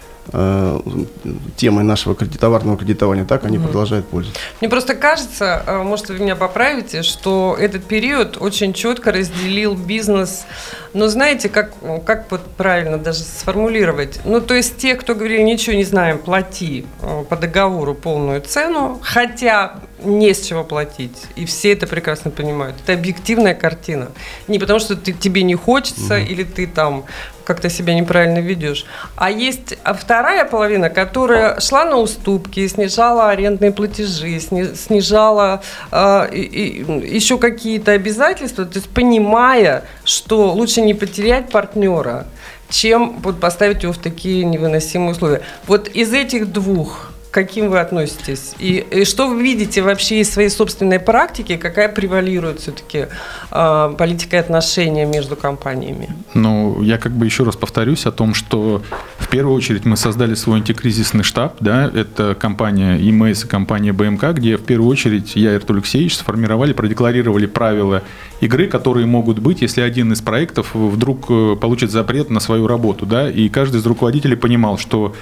темой 1.55 1.83
нашего 1.83 2.15
товарного 2.15 2.77
кредитования, 2.77 3.25
так 3.25 3.45
они 3.45 3.57
mm 3.57 3.63
продолжают 3.69 4.07
пользоваться. 4.07 4.41
Мне 4.61 4.69
просто 4.69 4.95
кажется, 4.95 5.63
э, 5.65 5.83
может, 5.83 6.09
вы 6.09 6.19
меня 6.19 6.35
поправите, 6.35 7.03
что 7.03 7.55
этот 7.59 7.85
период 7.85 8.37
очень 8.39 8.73
четко 8.73 9.11
разделил 9.11 9.75
бизнес. 9.75 10.45
Но 10.93 11.07
знаете, 11.07 11.49
как, 11.49 11.73
как 12.05 12.31
вот 12.31 12.41
правильно 12.57 12.97
даже 12.97 13.19
сформулировать? 13.19 14.19
Ну, 14.25 14.41
то 14.41 14.55
есть 14.55 14.77
те, 14.77 14.95
кто 14.95 15.13
говорили, 15.13 15.41
ничего 15.41 15.75
не 15.75 15.83
знаем, 15.83 16.17
плати 16.19 16.85
э, 17.01 17.23
по 17.29 17.35
договору 17.35 17.93
полную 17.93 18.41
цену, 18.41 18.99
хотя 19.01 19.79
не 20.03 20.33
с 20.33 20.45
чего 20.45 20.63
платить. 20.63 21.17
И 21.35 21.45
все 21.45 21.73
это 21.73 21.85
прекрасно 21.85 22.31
понимают. 22.31 22.75
Это 22.83 22.93
объективная 22.93 23.53
картина. 23.53 24.09
Не 24.47 24.59
потому, 24.59 24.79
что 24.79 24.95
ты, 24.95 25.11
тебе 25.11 25.43
не 25.43 25.55
хочется, 25.55 26.19
mm 26.19 26.29
или 26.29 26.43
ты 26.43 26.67
там 26.67 27.05
как-то 27.49 27.67
себя 27.67 27.95
неправильно 27.95 28.37
ведешь. 28.37 28.85
А 29.15 29.31
есть 29.31 29.75
вторая 29.83 30.45
половина, 30.45 30.91
которая 30.91 31.59
шла 31.59 31.83
на 31.83 31.97
уступки, 31.97 32.67
снижала 32.67 33.31
арендные 33.31 33.71
платежи, 33.71 34.39
снижала 34.39 35.63
э, 35.91 36.29
и, 36.31 36.41
и, 36.41 37.15
еще 37.15 37.39
какие-то 37.39 37.93
обязательства, 37.93 38.65
то 38.65 38.77
есть 38.77 38.89
понимая, 38.91 39.83
что 40.03 40.51
лучше 40.53 40.81
не 40.81 40.93
потерять 40.93 41.49
партнера, 41.49 42.27
чем 42.69 43.17
вот 43.23 43.39
поставить 43.39 43.81
его 43.81 43.93
в 43.93 43.97
такие 43.97 44.45
невыносимые 44.45 45.13
условия. 45.13 45.41
Вот 45.65 45.87
из 45.87 46.13
этих 46.13 46.51
двух 46.51 47.13
каким 47.31 47.69
вы 47.69 47.79
относитесь? 47.79 48.53
И, 48.59 48.85
и 48.91 49.05
что 49.05 49.27
вы 49.27 49.41
видите 49.41 49.81
вообще 49.81 50.21
из 50.21 50.31
своей 50.31 50.49
собственной 50.49 50.99
практики, 50.99 51.57
какая 51.57 51.89
превалирует 51.89 52.59
все-таки 52.59 53.07
э, 53.51 53.95
политика 53.97 54.37
и 54.37 54.39
отношения 54.39 55.05
между 55.05 55.35
компаниями? 55.35 56.09
Ну, 56.33 56.81
я 56.81 56.97
как 56.97 57.11
бы 57.11 57.25
еще 57.25 57.43
раз 57.43 57.55
повторюсь 57.55 58.05
о 58.05 58.11
том, 58.11 58.33
что 58.33 58.81
в 59.17 59.29
первую 59.29 59.55
очередь 59.55 59.85
мы 59.85 59.97
создали 59.97 60.33
свой 60.33 60.57
антикризисный 60.57 61.23
штаб, 61.23 61.57
да, 61.59 61.91
это 61.93 62.35
компания 62.35 62.97
ИМС 62.97 63.45
и 63.45 63.47
компания 63.47 63.93
БМК, 63.93 64.33
где 64.33 64.57
в 64.57 64.63
первую 64.63 64.89
очередь 64.89 65.35
я 65.35 65.53
и 65.53 65.55
Артур 65.55 65.77
Алексеевич 65.77 66.17
сформировали, 66.17 66.73
продекларировали 66.73 67.45
правила 67.45 68.03
игры, 68.41 68.67
которые 68.67 69.05
могут 69.05 69.39
быть, 69.39 69.61
если 69.61 69.81
один 69.81 70.13
из 70.13 70.21
проектов 70.21 70.73
вдруг 70.73 71.25
э, 71.29 71.55
получит 71.59 71.91
запрет 71.91 72.29
на 72.29 72.39
свою 72.39 72.67
работу, 72.67 73.05
да, 73.05 73.29
и 73.29 73.49
каждый 73.49 73.81
из 73.81 73.85
руководителей 73.85 74.35
понимал, 74.35 74.77
что 74.77 75.13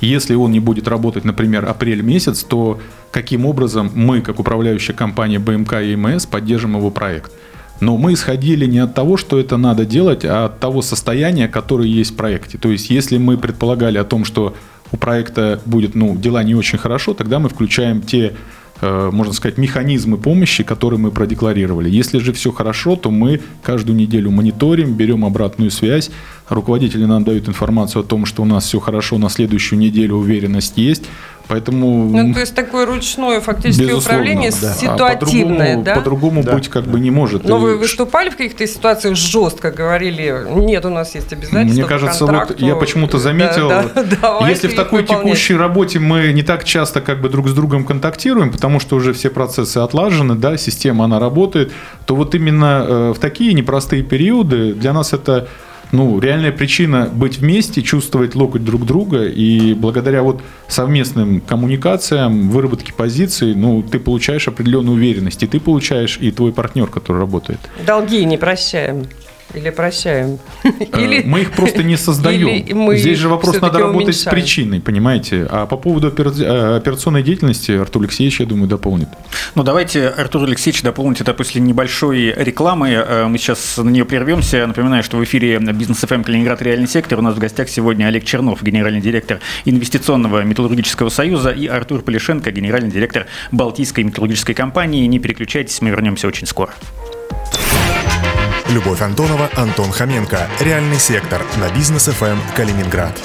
если 0.00 0.34
он 0.34 0.50
не 0.50 0.60
будет 0.60 0.88
работать, 0.88 1.24
например, 1.24 1.68
апрель 1.68 2.02
месяц, 2.02 2.42
то 2.42 2.80
каким 3.10 3.46
образом 3.46 3.90
мы, 3.94 4.20
как 4.20 4.40
управляющая 4.40 4.94
компания 4.94 5.38
БМК 5.38 5.82
и 5.82 5.96
МС, 5.96 6.26
поддержим 6.26 6.76
его 6.76 6.90
проект? 6.90 7.32
Но 7.80 7.96
мы 7.96 8.12
исходили 8.12 8.66
не 8.66 8.78
от 8.78 8.94
того, 8.94 9.16
что 9.16 9.38
это 9.38 9.56
надо 9.56 9.84
делать, 9.84 10.24
а 10.24 10.46
от 10.46 10.60
того 10.60 10.80
состояния, 10.82 11.48
которое 11.48 11.88
есть 11.88 12.12
в 12.12 12.16
проекте. 12.16 12.56
То 12.56 12.70
есть, 12.70 12.90
если 12.90 13.18
мы 13.18 13.36
предполагали 13.36 13.98
о 13.98 14.04
том, 14.04 14.24
что 14.24 14.54
у 14.92 14.96
проекта 14.96 15.60
будет, 15.66 15.94
ну, 15.94 16.16
дела 16.16 16.42
не 16.44 16.54
очень 16.54 16.78
хорошо, 16.78 17.14
тогда 17.14 17.38
мы 17.38 17.48
включаем 17.48 18.00
те 18.00 18.34
можно 18.80 19.32
сказать, 19.32 19.56
механизмы 19.56 20.16
помощи, 20.16 20.64
которые 20.64 20.98
мы 20.98 21.10
продекларировали. 21.10 21.88
Если 21.88 22.18
же 22.18 22.32
все 22.32 22.52
хорошо, 22.52 22.96
то 22.96 23.10
мы 23.10 23.40
каждую 23.62 23.96
неделю 23.96 24.30
мониторим, 24.30 24.94
берем 24.94 25.24
обратную 25.24 25.70
связь, 25.70 26.10
руководители 26.48 27.04
нам 27.04 27.24
дают 27.24 27.48
информацию 27.48 28.02
о 28.02 28.04
том, 28.04 28.26
что 28.26 28.42
у 28.42 28.46
нас 28.46 28.64
все 28.66 28.80
хорошо, 28.80 29.18
на 29.18 29.28
следующую 29.28 29.78
неделю 29.78 30.16
уверенность 30.16 30.76
есть, 30.76 31.04
Поэтому... 31.46 32.08
Ну, 32.10 32.32
то 32.32 32.40
есть 32.40 32.54
такое 32.54 32.86
ручное 32.86 33.40
фактически 33.40 33.92
управление 33.92 34.50
да. 34.50 34.72
ситуативное, 34.72 35.74
а 35.74 35.76
по-другому, 35.76 35.84
да? 35.84 35.94
По-другому 35.94 36.42
да. 36.42 36.54
быть 36.54 36.68
как 36.68 36.84
бы 36.84 36.98
не 36.98 37.10
может. 37.10 37.44
Но 37.44 37.58
вы 37.58 37.76
выступали 37.76 38.30
в 38.30 38.36
каких-то 38.36 38.66
ситуациях 38.66 39.16
жестко, 39.16 39.70
говорили, 39.70 40.46
нет, 40.48 40.84
у 40.86 40.90
нас 40.90 41.14
есть 41.14 41.32
обязательства 41.32 41.80
Мне 41.80 41.84
кажется, 41.84 42.26
вот 42.26 42.60
я 42.60 42.74
почему-то 42.76 43.18
заметил, 43.18 43.68
да, 43.68 43.84
да, 43.94 44.48
если 44.48 44.68
в 44.68 44.74
такой 44.74 45.02
выполнять. 45.02 45.24
текущей 45.24 45.54
работе 45.54 45.98
мы 45.98 46.32
не 46.32 46.42
так 46.42 46.64
часто 46.64 47.00
как 47.00 47.20
бы 47.20 47.28
друг 47.28 47.48
с 47.48 47.52
другом 47.52 47.84
контактируем, 47.84 48.50
потому 48.50 48.80
что 48.80 48.96
уже 48.96 49.12
все 49.12 49.28
процессы 49.28 49.78
отлажены, 49.78 50.34
да, 50.34 50.56
система, 50.56 51.04
она 51.04 51.18
работает, 51.18 51.72
то 52.06 52.16
вот 52.16 52.34
именно 52.34 52.86
э, 52.86 53.12
в 53.14 53.18
такие 53.18 53.52
непростые 53.52 54.02
периоды 54.02 54.72
для 54.72 54.92
нас 54.92 55.12
это 55.12 55.48
ну, 55.94 56.18
реальная 56.18 56.52
причина 56.52 57.08
быть 57.12 57.38
вместе, 57.38 57.82
чувствовать 57.82 58.34
локоть 58.34 58.64
друг 58.64 58.84
друга, 58.84 59.26
и 59.26 59.74
благодаря 59.74 60.22
вот 60.22 60.42
совместным 60.68 61.40
коммуникациям, 61.40 62.50
выработке 62.50 62.92
позиций, 62.92 63.54
ну, 63.54 63.82
ты 63.82 63.98
получаешь 63.98 64.48
определенную 64.48 64.96
уверенность, 64.96 65.42
и 65.42 65.46
ты 65.46 65.60
получаешь, 65.60 66.18
и 66.20 66.30
твой 66.30 66.52
партнер, 66.52 66.88
который 66.88 67.18
работает. 67.18 67.60
Долги 67.86 68.24
не 68.24 68.36
прощаем. 68.36 69.04
Или 69.54 69.70
прощаем. 69.70 70.38
Э, 70.64 70.68
Или... 70.98 71.22
Мы 71.24 71.42
их 71.42 71.52
просто 71.52 71.82
не 71.82 71.96
создаем. 72.04 72.96
Здесь 72.96 73.18
же 73.18 73.28
вопрос, 73.28 73.60
надо 73.60 73.78
работать 73.78 74.08
уменьшаем. 74.08 74.14
с 74.14 74.30
причиной, 74.30 74.80
понимаете? 74.80 75.46
А 75.50 75.66
по 75.66 75.76
поводу 75.76 76.08
э, 76.08 76.76
операционной 76.76 77.22
деятельности 77.22 77.72
Артур 77.72 78.02
Алексеевич, 78.02 78.40
я 78.40 78.46
думаю, 78.46 78.68
дополнит. 78.68 79.08
Ну, 79.54 79.62
давайте 79.62 80.08
Артур 80.08 80.44
Алексеевич 80.44 80.82
дополнит 80.82 81.20
это 81.20 81.34
после 81.34 81.60
небольшой 81.60 82.34
рекламы. 82.36 82.90
Э, 82.90 83.26
мы 83.26 83.38
сейчас 83.38 83.76
на 83.78 83.88
нее 83.88 84.04
прервемся. 84.04 84.66
Напоминаю, 84.66 85.02
что 85.02 85.16
в 85.16 85.24
эфире 85.24 85.58
Бизнес 85.58 85.98
ФМ 85.98 86.22
Калининград 86.22 86.60
Реальный 86.62 86.88
сектор. 86.88 87.18
У 87.18 87.22
нас 87.22 87.34
в 87.34 87.38
гостях 87.38 87.68
сегодня 87.68 88.06
Олег 88.06 88.24
Чернов, 88.24 88.62
генеральный 88.62 89.00
директор 89.00 89.40
Инвестиционного 89.64 90.42
металлургического 90.42 91.08
союза, 91.08 91.50
и 91.50 91.66
Артур 91.66 92.02
Полишенко, 92.02 92.50
генеральный 92.50 92.90
директор 92.90 93.26
Балтийской 93.52 94.04
металлургической 94.04 94.54
компании. 94.54 95.06
Не 95.06 95.18
переключайтесь, 95.18 95.80
мы 95.80 95.90
вернемся 95.90 96.26
очень 96.26 96.46
скоро. 96.46 96.72
Любовь 98.68 99.02
Антонова, 99.02 99.50
Антон 99.56 99.92
Хоменко. 99.92 100.48
Реальный 100.60 100.98
сектор 100.98 101.42
на 101.56 101.70
Бизнес 101.70 102.04
ФМ 102.06 102.40
Калининград. 102.56 103.18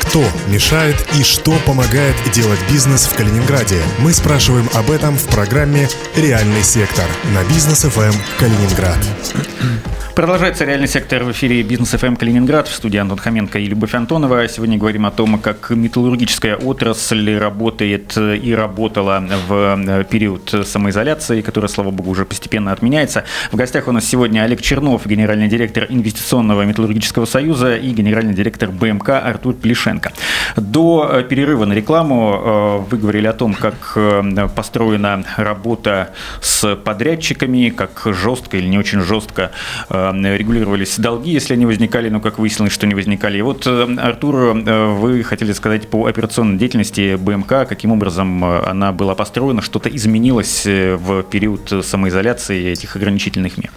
Кто 0.00 0.24
мешает 0.48 0.96
и 1.18 1.22
что 1.22 1.52
помогает 1.66 2.14
делать 2.32 2.60
бизнес 2.70 3.04
в 3.06 3.14
Калининграде? 3.14 3.82
Мы 3.98 4.12
спрашиваем 4.12 4.70
об 4.72 4.90
этом 4.90 5.16
в 5.16 5.26
программе 5.26 5.88
«Реальный 6.16 6.62
сектор» 6.62 7.06
на 7.34 7.44
Бизнес 7.44 7.82
ФМ 7.82 8.14
Калининград. 8.38 8.98
Продолжается 10.14 10.64
реальный 10.64 10.86
сектор 10.86 11.24
в 11.24 11.32
эфире 11.32 11.64
Бизнес 11.64 11.90
ФМ 11.90 12.14
Калининград. 12.14 12.68
В 12.68 12.72
студии 12.72 12.98
Антон 12.98 13.18
Хоменко 13.18 13.58
и 13.58 13.66
Любовь 13.66 13.94
Антонова. 13.94 14.46
Сегодня 14.46 14.78
говорим 14.78 15.06
о 15.06 15.10
том, 15.10 15.40
как 15.40 15.70
металлургическая 15.70 16.54
отрасль 16.54 17.36
работает 17.36 18.16
и 18.16 18.54
работала 18.54 19.24
в 19.48 20.04
период 20.04 20.54
самоизоляции, 20.64 21.40
которая, 21.40 21.68
слава 21.68 21.90
богу, 21.90 22.12
уже 22.12 22.24
постепенно 22.26 22.70
отменяется. 22.70 23.24
В 23.50 23.56
гостях 23.56 23.88
у 23.88 23.92
нас 23.92 24.04
сегодня 24.04 24.42
Олег 24.42 24.62
Чернов, 24.62 25.04
генеральный 25.04 25.48
директор 25.48 25.86
Инвестиционного 25.88 26.62
металлургического 26.62 27.24
союза 27.24 27.74
и 27.74 27.90
генеральный 27.90 28.34
директор 28.34 28.70
БМК 28.70 29.08
Артур 29.10 29.54
Плешенко. 29.54 30.12
До 30.54 31.24
перерыва 31.28 31.64
на 31.64 31.72
рекламу 31.72 32.84
э, 32.86 32.88
вы 32.88 32.98
говорили 32.98 33.26
о 33.26 33.32
том, 33.32 33.52
как 33.52 33.94
э, 33.96 34.48
построена 34.54 35.24
работа 35.36 36.10
с 36.40 36.76
подрядчиками, 36.76 37.70
как 37.70 38.02
жестко 38.04 38.58
или 38.58 38.68
не 38.68 38.78
очень 38.78 39.00
жестко 39.00 39.50
э, 39.88 40.03
Э, 40.03 40.03
регулировались 40.12 40.98
долги, 40.98 41.30
если 41.30 41.54
они 41.54 41.66
возникали, 41.66 42.08
но 42.08 42.20
как 42.20 42.38
выяснилось, 42.38 42.72
что 42.72 42.86
не 42.86 42.94
возникали. 42.94 43.38
И 43.38 43.42
вот, 43.42 43.66
э, 43.66 43.96
Артур, 43.98 44.36
э, 44.36 44.94
вы 44.94 45.22
хотели 45.22 45.52
сказать 45.52 45.88
по 45.88 46.06
операционной 46.06 46.58
деятельности 46.58 47.16
БМК, 47.16 47.66
каким 47.68 47.92
образом 47.92 48.44
она 48.44 48.92
была 48.92 49.14
построена, 49.14 49.62
что-то 49.62 49.88
изменилось 49.88 50.64
в 50.64 51.22
период 51.24 51.72
самоизоляции 51.84 52.72
этих 52.72 52.96
ограничительных 52.96 53.58
мер? 53.58 53.70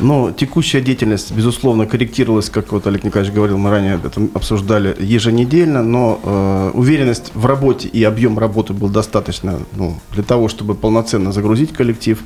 Ну, 0.00 0.32
текущая 0.32 0.80
деятельность, 0.80 1.30
безусловно, 1.30 1.86
корректировалась, 1.86 2.48
как 2.48 2.72
вот 2.72 2.86
Олег 2.86 3.04
Николаевич 3.04 3.34
говорил, 3.34 3.58
мы 3.58 3.68
ранее 3.68 3.94
об 3.94 4.06
этом 4.06 4.30
обсуждали, 4.32 4.96
еженедельно, 4.98 5.82
но 5.82 6.18
э, 6.22 6.70
уверенность 6.72 7.32
в 7.34 7.44
работе 7.44 7.86
и 7.86 8.02
объем 8.02 8.38
работы 8.38 8.72
был 8.72 8.88
достаточно 8.88 9.58
ну, 9.76 10.00
для 10.12 10.22
того, 10.22 10.48
чтобы 10.48 10.74
полноценно 10.74 11.32
загрузить 11.32 11.74
коллектив. 11.74 12.18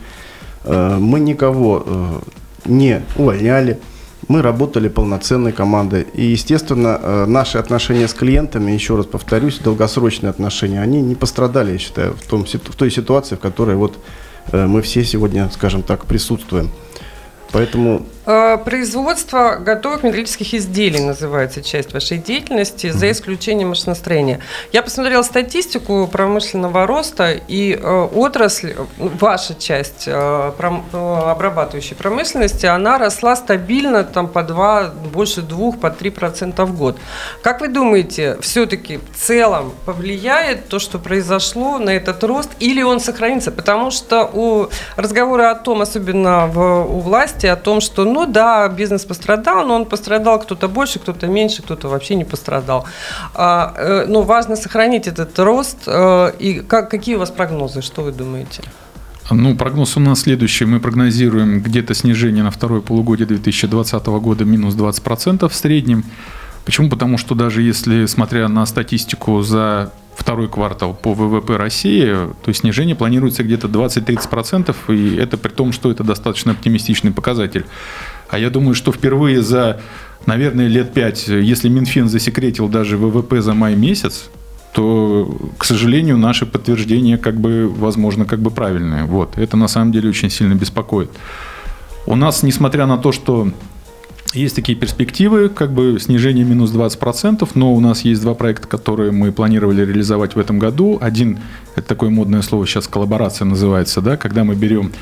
Э, 0.62 0.98
мы 1.00 1.18
никого 1.18 1.82
э, 1.84 2.20
не 2.64 3.02
увольняли. 3.16 3.78
Мы 4.28 4.40
работали 4.40 4.88
полноценной 4.88 5.52
командой. 5.52 6.06
И, 6.14 6.24
естественно, 6.24 6.98
э, 7.02 7.24
наши 7.26 7.58
отношения 7.58 8.08
с 8.08 8.14
клиентами, 8.14 8.72
еще 8.72 8.96
раз 8.96 9.06
повторюсь, 9.06 9.58
долгосрочные 9.58 10.30
отношения, 10.30 10.80
они 10.80 11.02
не 11.02 11.14
пострадали, 11.14 11.72
я 11.72 11.78
считаю, 11.78 12.14
в, 12.14 12.22
том, 12.22 12.44
в 12.44 12.76
той 12.76 12.90
ситуации, 12.90 13.36
в 13.36 13.40
которой 13.40 13.76
вот 13.76 13.98
э, 14.52 14.66
мы 14.66 14.80
все 14.80 15.04
сегодня, 15.04 15.50
скажем 15.52 15.82
так, 15.82 16.06
присутствуем. 16.06 16.70
Поэтому 17.54 18.04
Э, 18.26 18.56
производство 18.56 19.56
готовых 19.56 20.02
металлических 20.02 20.54
изделий 20.54 21.00
называется 21.00 21.62
часть 21.62 21.92
вашей 21.92 22.16
деятельности, 22.18 22.90
за 22.90 23.10
исключением 23.10 23.68
машиностроения. 23.68 24.40
Я 24.72 24.82
посмотрела 24.82 25.22
статистику 25.22 26.08
промышленного 26.10 26.86
роста, 26.86 27.32
и 27.32 27.74
э, 27.74 28.08
отрасль, 28.14 28.74
ваша 28.96 29.54
часть 29.54 30.04
э, 30.06 30.52
обрабатывающей 30.92 31.94
промышленности, 31.94 32.64
она 32.64 32.96
росла 32.96 33.36
стабильно 33.36 34.04
там, 34.04 34.28
по 34.28 34.42
2, 34.42 34.94
больше 35.12 35.42
2, 35.42 35.72
по 35.72 35.86
3% 35.88 36.64
в 36.64 36.78
год. 36.78 36.96
Как 37.42 37.60
вы 37.60 37.68
думаете, 37.68 38.38
все-таки 38.40 38.98
в 39.12 39.16
целом 39.16 39.74
повлияет 39.84 40.68
то, 40.68 40.78
что 40.78 40.98
произошло 40.98 41.78
на 41.78 41.90
этот 41.90 42.24
рост, 42.24 42.50
или 42.58 42.82
он 42.82 43.00
сохранится? 43.00 43.52
Потому 43.52 43.90
что 43.90 44.24
у 44.32 44.68
разговоры 44.96 45.44
о 45.44 45.54
том, 45.54 45.82
особенно 45.82 46.46
в, 46.46 46.86
у 46.86 47.00
власти, 47.00 47.43
о 47.46 47.56
том, 47.56 47.80
что 47.80 48.04
ну 48.04 48.26
да, 48.26 48.68
бизнес 48.68 49.04
пострадал, 49.04 49.66
но 49.66 49.74
он 49.74 49.86
пострадал 49.86 50.40
кто-то 50.40 50.68
больше, 50.68 50.98
кто-то 50.98 51.26
меньше, 51.26 51.62
кто-то 51.62 51.88
вообще 51.88 52.14
не 52.14 52.24
пострадал. 52.24 52.86
А, 53.34 53.74
э, 53.76 54.06
но 54.08 54.22
важно 54.22 54.56
сохранить 54.56 55.06
этот 55.06 55.38
рост. 55.38 55.78
Э, 55.86 56.32
и 56.38 56.60
как, 56.60 56.90
какие 56.90 57.16
у 57.16 57.18
вас 57.18 57.30
прогнозы, 57.30 57.82
что 57.82 58.02
вы 58.02 58.12
думаете? 58.12 58.62
Ну, 59.30 59.56
прогноз 59.56 59.96
у 59.96 60.00
нас 60.00 60.20
следующий. 60.20 60.66
Мы 60.66 60.80
прогнозируем 60.80 61.60
где-то 61.60 61.94
снижение 61.94 62.44
на 62.44 62.50
второе 62.50 62.80
полугодие 62.80 63.26
2020 63.26 64.06
года 64.06 64.44
минус 64.44 64.74
20% 64.74 65.48
в 65.48 65.54
среднем. 65.54 66.04
Почему? 66.64 66.88
Потому 66.88 67.18
что 67.18 67.34
даже 67.34 67.62
если, 67.62 68.06
смотря 68.06 68.48
на 68.48 68.64
статистику 68.66 69.42
за 69.42 69.92
второй 70.16 70.48
квартал 70.48 70.94
по 70.94 71.12
ВВП 71.12 71.56
России, 71.56 72.14
то 72.44 72.52
снижение 72.52 72.94
планируется 72.94 73.42
где-то 73.42 73.66
20-30%, 73.66 74.74
и 74.88 75.16
это 75.16 75.36
при 75.36 75.50
том, 75.50 75.72
что 75.72 75.90
это 75.90 76.04
достаточно 76.04 76.52
оптимистичный 76.52 77.10
показатель. 77.10 77.66
А 78.30 78.38
я 78.38 78.50
думаю, 78.50 78.74
что 78.74 78.92
впервые 78.92 79.42
за, 79.42 79.80
наверное, 80.26 80.68
лет 80.68 80.92
пять, 80.92 81.28
если 81.28 81.68
Минфин 81.68 82.08
засекретил 82.08 82.68
даже 82.68 82.96
ВВП 82.96 83.42
за 83.42 83.54
май 83.54 83.74
месяц, 83.74 84.30
то, 84.72 85.52
к 85.56 85.64
сожалению, 85.64 86.16
наши 86.16 86.46
подтверждения, 86.46 87.16
как 87.16 87.36
бы, 87.36 87.68
возможно, 87.68 88.24
как 88.24 88.40
бы 88.40 88.50
правильные. 88.50 89.04
Вот. 89.04 89.38
Это 89.38 89.56
на 89.56 89.68
самом 89.68 89.92
деле 89.92 90.08
очень 90.08 90.30
сильно 90.30 90.54
беспокоит. 90.54 91.10
У 92.06 92.16
нас, 92.16 92.42
несмотря 92.42 92.86
на 92.86 92.98
то, 92.98 93.12
что 93.12 93.50
есть 94.34 94.56
такие 94.56 94.76
перспективы, 94.76 95.48
как 95.48 95.72
бы 95.72 95.98
снижение 96.00 96.44
минус 96.44 96.72
20%, 96.72 97.48
но 97.54 97.74
у 97.74 97.80
нас 97.80 98.02
есть 98.02 98.22
два 98.22 98.34
проекта, 98.34 98.68
которые 98.68 99.12
мы 99.12 99.32
планировали 99.32 99.84
реализовать 99.84 100.34
в 100.34 100.38
этом 100.38 100.58
году. 100.58 100.98
Один, 101.00 101.38
это 101.76 101.86
такое 101.86 102.10
модное 102.10 102.42
слово 102.42 102.66
сейчас, 102.66 102.86
коллаборация 102.86 103.46
называется, 103.46 104.00
да, 104.00 104.16
когда 104.16 104.44
мы 104.44 104.54
берем 104.54 104.92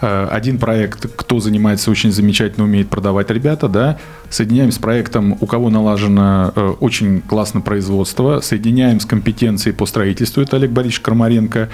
Э, 0.00 0.28
один 0.30 0.58
проект, 0.58 1.06
кто 1.16 1.40
занимается 1.40 1.90
очень 1.90 2.12
замечательно, 2.12 2.64
умеет 2.64 2.88
продавать 2.88 3.30
ребята, 3.30 3.68
да, 3.68 3.98
соединяем 4.30 4.70
с 4.70 4.78
проектом, 4.78 5.36
у 5.40 5.46
кого 5.46 5.70
налажено 5.70 6.52
э, 6.54 6.74
очень 6.80 7.20
классно 7.20 7.60
производство, 7.60 8.40
соединяем 8.40 9.00
с 9.00 9.04
компетенцией 9.04 9.74
по 9.74 9.86
строительству, 9.86 10.42
это 10.42 10.56
Олег 10.56 10.70
Борисович 10.70 11.00
Кармаренко, 11.00 11.68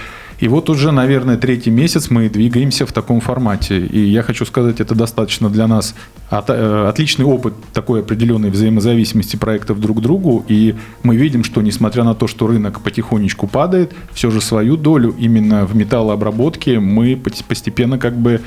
и 0.45 0.49
вот 0.49 0.69
уже, 0.69 0.93
наверное, 0.93 1.39
третий 1.39 1.71
месяц 1.71 2.11
мы 2.11 2.29
двигаемся 2.29 2.85
в 2.85 2.93
таком 2.93 3.21
формате. 3.21 3.79
И 3.79 3.99
я 4.01 4.23
хочу 4.23 4.45
сказать, 4.45 4.79
это 4.79 4.95
достаточно 4.95 5.49
для 5.49 5.67
нас 5.67 5.95
от, 6.29 6.51
э, 6.51 6.87
отличный 6.87 7.25
опыт 7.25 7.55
такой 7.73 8.01
определенной 8.01 8.51
взаимозависимости 8.51 9.37
проектов 9.37 9.81
друг 9.81 10.01
к 10.01 10.01
другу. 10.03 10.45
И 10.47 10.75
мы 11.03 11.17
видим, 11.17 11.45
что 11.45 11.63
несмотря 11.63 12.05
на 12.05 12.15
то, 12.15 12.27
что 12.27 12.47
рынок 12.47 12.83
потихонечку 12.83 13.47
падает, 13.47 13.95
все 14.13 14.31
же 14.31 14.43
свою 14.43 14.77
долю 14.77 15.15
именно 15.19 15.65
в 15.65 15.75
металлообработке 15.75 16.79
мы 16.79 17.17
постепенно 17.49 17.97
как 17.99 18.15
бы 18.15 18.43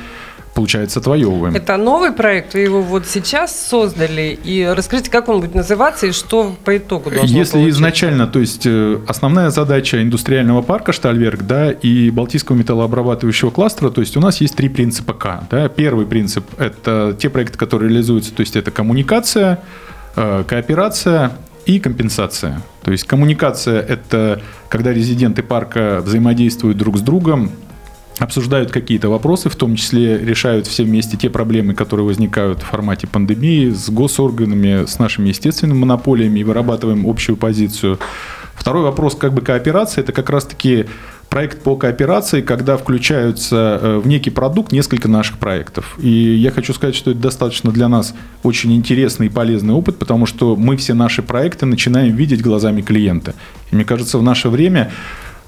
получается, 0.53 0.99
отвоевываем. 0.99 1.55
Это 1.55 1.77
новый 1.77 2.12
проект, 2.12 2.53
вы 2.55 2.62
его 2.62 2.81
вот 2.81 3.05
сейчас 3.05 3.55
создали, 3.60 4.38
и 4.43 4.65
расскажите, 4.65 5.12
как 5.12 5.29
он 5.29 5.41
будет 5.41 5.53
называться 5.53 6.07
и 6.07 6.12
что 6.12 6.55
по 6.63 6.77
итогу 6.77 7.12
должно 7.12 7.38
Если 7.38 7.53
получиться? 7.53 7.77
изначально, 7.77 8.27
то 8.27 8.39
есть 8.39 8.65
э, 8.65 8.99
основная 9.07 9.51
задача 9.51 10.01
индустриального 10.01 10.62
парка 10.62 10.93
Штальверк, 10.93 11.43
да, 11.43 11.71
и 11.71 12.10
Балтийского 12.10 12.55
металлообрабатывающего 12.55 13.51
кластера, 13.51 13.89
то 13.89 14.01
есть 14.01 14.17
у 14.17 14.19
нас 14.19 14.41
есть 14.41 14.55
три 14.55 14.69
принципа 14.69 15.13
К, 15.13 15.43
да. 15.51 15.69
Первый 15.69 16.05
принцип– 16.05 16.45
это 16.57 17.15
те 17.19 17.29
проекты, 17.29 17.57
которые 17.57 17.89
реализуются, 17.89 18.33
то 18.33 18.41
есть 18.41 18.55
это 18.55 18.71
коммуникация, 18.71 19.60
э, 20.15 20.43
кооперация 20.47 21.33
и 21.67 21.79
компенсация. 21.79 22.62
То 22.83 22.91
есть 22.91 23.03
коммуникация– 23.03 23.81
это 23.88 24.41
когда 24.69 24.91
резиденты 24.93 25.43
парка 25.43 26.01
взаимодействуют 26.03 26.77
друг 26.77 26.97
с 26.97 27.01
другом, 27.01 27.51
обсуждают 28.19 28.71
какие-то 28.71 29.10
вопросы, 29.10 29.49
в 29.49 29.56
том 29.56 29.75
числе 29.75 30.17
решают 30.17 30.67
все 30.67 30.84
вместе 30.84 31.17
те 31.17 31.30
проблемы, 31.30 31.73
которые 31.73 32.06
возникают 32.06 32.62
в 32.62 32.65
формате 32.65 33.08
пандемии, 33.08 33.69
с 33.69 33.89
госорганами, 33.89 34.86
с 34.86 34.99
нашими 34.99 35.30
естественными 35.30 35.77
монополиями 35.80 36.39
и 36.39 36.43
вырабатываем 36.43 37.08
общую 37.08 37.38
позицию. 37.38 37.99
Второй 38.56 38.84
вопрос 38.84 39.15
как 39.15 39.34
бы 39.34 39.41
кооперации, 39.41 40.01
это 40.01 40.12
как 40.12 40.32
раз-таки 40.32 40.88
проект 41.30 41.62
по 41.62 41.75
кооперации, 41.75 42.41
когда 42.41 42.77
включаются 42.77 43.80
э, 43.82 43.97
в 43.99 44.08
некий 44.08 44.32
продукт 44.32 44.71
несколько 44.71 45.08
наших 45.08 45.38
проектов. 45.38 45.95
И 45.99 46.10
я 46.10 46.49
хочу 46.49 46.73
сказать, 46.73 46.95
что 46.95 47.12
это 47.12 47.19
достаточно 47.19 47.71
для 47.71 47.88
нас 47.88 48.15
очень 48.41 48.73
интересный 48.73 49.27
и 49.27 49.30
полезный 49.30 49.73
опыт, 49.73 49.99
потому 49.99 50.25
что 50.25 50.56
мы 50.56 50.75
все 50.77 50.95
наши 50.95 51.21
проекты 51.21 51.67
начинаем 51.67 52.15
видеть 52.15 52.41
глазами 52.41 52.82
клиента. 52.82 53.36
И 53.71 53.75
мне 53.75 53.86
кажется, 53.86 54.17
в 54.17 54.23
наше 54.23 54.49
время, 54.49 54.91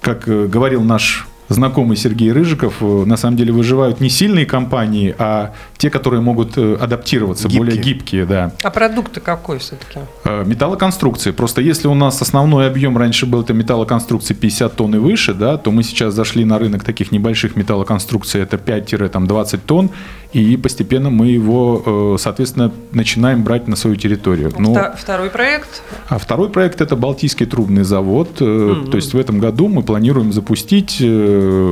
как 0.01 0.27
э, 0.27 0.45
говорил 0.45 0.83
наш 0.83 1.27
знакомый 1.49 1.97
Сергей 1.97 2.31
Рыжиков, 2.31 2.75
э, 2.81 2.85
на 3.05 3.17
самом 3.17 3.35
деле 3.35 3.51
выживают 3.51 3.99
не 3.99 4.09
сильные 4.09 4.45
компании, 4.45 5.13
а 5.17 5.53
те, 5.77 5.89
которые 5.89 6.21
могут 6.21 6.57
э, 6.57 6.75
адаптироваться, 6.79 7.47
гибкие. 7.47 7.59
более 7.59 7.81
гибкие. 7.81 8.25
Да. 8.25 8.51
А 8.63 8.69
продукты 8.69 9.19
какой 9.19 9.57
все-таки? 9.57 9.99
Э, 10.23 10.43
металлоконструкции. 10.45 11.31
Просто 11.31 11.61
если 11.61 11.87
у 11.87 11.95
нас 11.95 12.21
основной 12.21 12.67
объем 12.67 12.97
раньше 12.97 13.25
был 13.25 13.41
это 13.41 13.53
металлоконструкции 13.53 14.33
50 14.33 14.75
тонн 14.75 14.95
и 14.95 14.97
выше, 14.99 15.33
да, 15.33 15.57
то 15.57 15.71
мы 15.71 15.83
сейчас 15.83 16.13
зашли 16.13 16.45
на 16.45 16.59
рынок 16.59 16.83
таких 16.83 17.11
небольших 17.11 17.55
металлоконструкций, 17.55 18.41
это 18.41 18.57
5-20 18.57 19.59
тонн, 19.65 19.89
и 20.31 20.57
постепенно 20.57 21.09
мы 21.09 21.27
его, 21.27 22.17
соответственно, 22.19 22.71
начинаем 22.91 23.43
брать 23.43 23.67
на 23.67 23.75
свою 23.75 23.95
территорию. 23.95 24.53
Но... 24.59 24.73
Ну, 24.73 24.79
второй 24.95 25.31
проект? 25.31 25.81
А 26.07 26.19
второй 26.19 26.49
проект– 26.49 26.81
это 26.81 26.95
Балтийский 26.95 27.47
трубный 27.47 27.83
завод. 27.83 28.39
Mm-hmm. 28.39 28.91
То 28.91 28.97
есть 28.97 29.13
в 29.13 29.17
этом 29.17 29.39
году 29.39 29.67
мы 29.67 29.81
планируем 29.81 30.31
запустить 30.31 31.01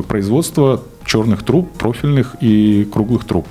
производство 0.08 0.84
черных 1.06 1.44
труб, 1.44 1.72
профильных 1.78 2.36
и 2.42 2.88
круглых 2.92 3.26
труб. 3.26 3.48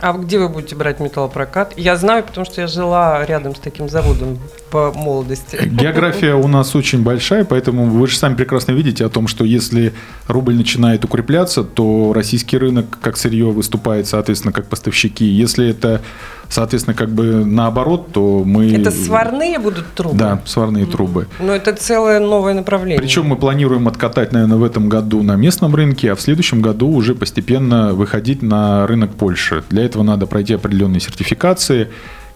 А 0.00 0.12
где 0.12 0.38
вы 0.38 0.48
будете 0.48 0.76
брать 0.76 1.00
металлопрокат? 1.00 1.74
Я 1.76 1.96
знаю, 1.96 2.22
потому 2.22 2.46
что 2.46 2.60
я 2.60 2.68
жила 2.68 3.24
рядом 3.26 3.56
с 3.56 3.58
таким 3.58 3.88
заводом 3.88 4.38
по 4.70 4.92
молодости. 4.92 5.58
География 5.64 6.34
у 6.34 6.46
нас 6.46 6.76
очень 6.76 7.02
большая, 7.02 7.44
поэтому 7.44 7.86
вы 7.86 8.06
же 8.06 8.16
сами 8.16 8.34
прекрасно 8.34 8.72
видите 8.72 9.04
о 9.04 9.08
том, 9.08 9.26
что 9.26 9.44
если 9.44 9.92
рубль 10.28 10.54
начинает 10.54 11.04
укрепляться, 11.04 11.64
то 11.64 12.12
российский 12.14 12.58
рынок 12.58 12.86
как 13.00 13.16
сырье 13.16 13.46
выступает, 13.46 14.06
соответственно, 14.06 14.52
как 14.52 14.68
поставщики. 14.68 15.24
Если 15.24 15.68
это 15.68 16.00
Соответственно, 16.48 16.96
как 16.96 17.10
бы 17.10 17.44
наоборот, 17.44 18.12
то 18.12 18.42
мы... 18.44 18.72
Это 18.72 18.90
сварные 18.90 19.58
будут 19.58 19.86
трубы? 19.94 20.16
Да, 20.16 20.42
сварные 20.46 20.86
трубы. 20.86 21.28
Но 21.40 21.54
это 21.54 21.74
целое 21.74 22.20
новое 22.20 22.54
направление. 22.54 23.00
Причем 23.00 23.26
мы 23.26 23.36
планируем 23.36 23.86
откатать, 23.86 24.32
наверное, 24.32 24.56
в 24.56 24.64
этом 24.64 24.88
году 24.88 25.22
на 25.22 25.36
местном 25.36 25.74
рынке, 25.74 26.12
а 26.12 26.14
в 26.14 26.20
следующем 26.20 26.62
году 26.62 26.88
уже 26.88 27.14
постепенно 27.14 27.92
выходить 27.92 28.42
на 28.42 28.86
рынок 28.86 29.14
Польши. 29.14 29.62
Для 29.68 29.84
этого 29.84 30.02
надо 30.02 30.26
пройти 30.26 30.54
определенные 30.54 31.00
сертификации. 31.00 31.88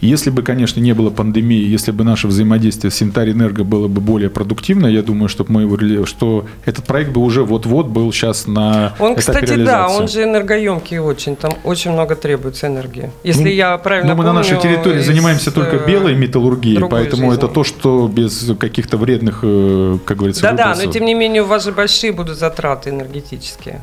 Если 0.03 0.31
бы, 0.31 0.43
конечно, 0.43 0.81
не 0.81 0.95
было 0.95 1.11
пандемии, 1.11 1.63
если 1.63 1.93
бы 1.93 2.03
наше 2.03 2.27
взаимодействие 2.27 2.91
с 2.91 2.97
Синтарэнерго 2.97 3.63
было 3.63 3.87
бы 3.87 4.01
более 4.01 4.31
продуктивно, 4.31 4.89
я 4.89 5.01
думаю, 5.01 5.29
что 5.29 5.47
мы 5.47 5.63
его, 5.63 6.07
что 6.07 6.45
этот 6.65 6.85
проект 6.87 7.13
бы 7.13 7.21
уже 7.21 7.45
вот-вот 7.45 7.87
был 7.87 8.13
сейчас 8.13 8.49
на 8.49 8.95
Он, 8.99 9.15
кстати, 9.15 9.55
да, 9.55 9.89
он 9.89 10.09
же 10.09 10.25
энергоемкий 10.25 10.99
очень, 10.99 11.37
там 11.37 11.53
очень 11.63 11.93
много 11.93 12.17
требуется 12.17 12.67
энергии. 12.67 13.13
Если 13.23 13.45
ну, 13.45 13.49
я 13.49 13.79
правильно 13.79 14.09
Но 14.09 14.17
мы 14.17 14.25
помню, 14.25 14.33
на 14.33 14.39
нашей 14.41 14.61
территории 14.61 15.01
занимаемся 15.03 15.53
только 15.53 15.77
э, 15.77 15.87
белой 15.87 16.17
металлургией, 16.17 16.81
поэтому 16.81 17.31
жизни. 17.31 17.37
это 17.37 17.47
то, 17.47 17.63
что 17.63 18.09
без 18.09 18.51
каких-то 18.59 18.97
вредных, 18.97 19.39
э, 19.45 19.99
как 20.05 20.17
говорится, 20.17 20.43
Да-да, 20.43 20.75
но 20.75 20.91
тем 20.91 21.05
не 21.05 21.15
менее 21.15 21.43
у 21.43 21.47
вас 21.47 21.63
же 21.63 21.71
большие 21.71 22.13
будут 22.13 22.37
затраты 22.37 22.91
энергетические 22.91 23.81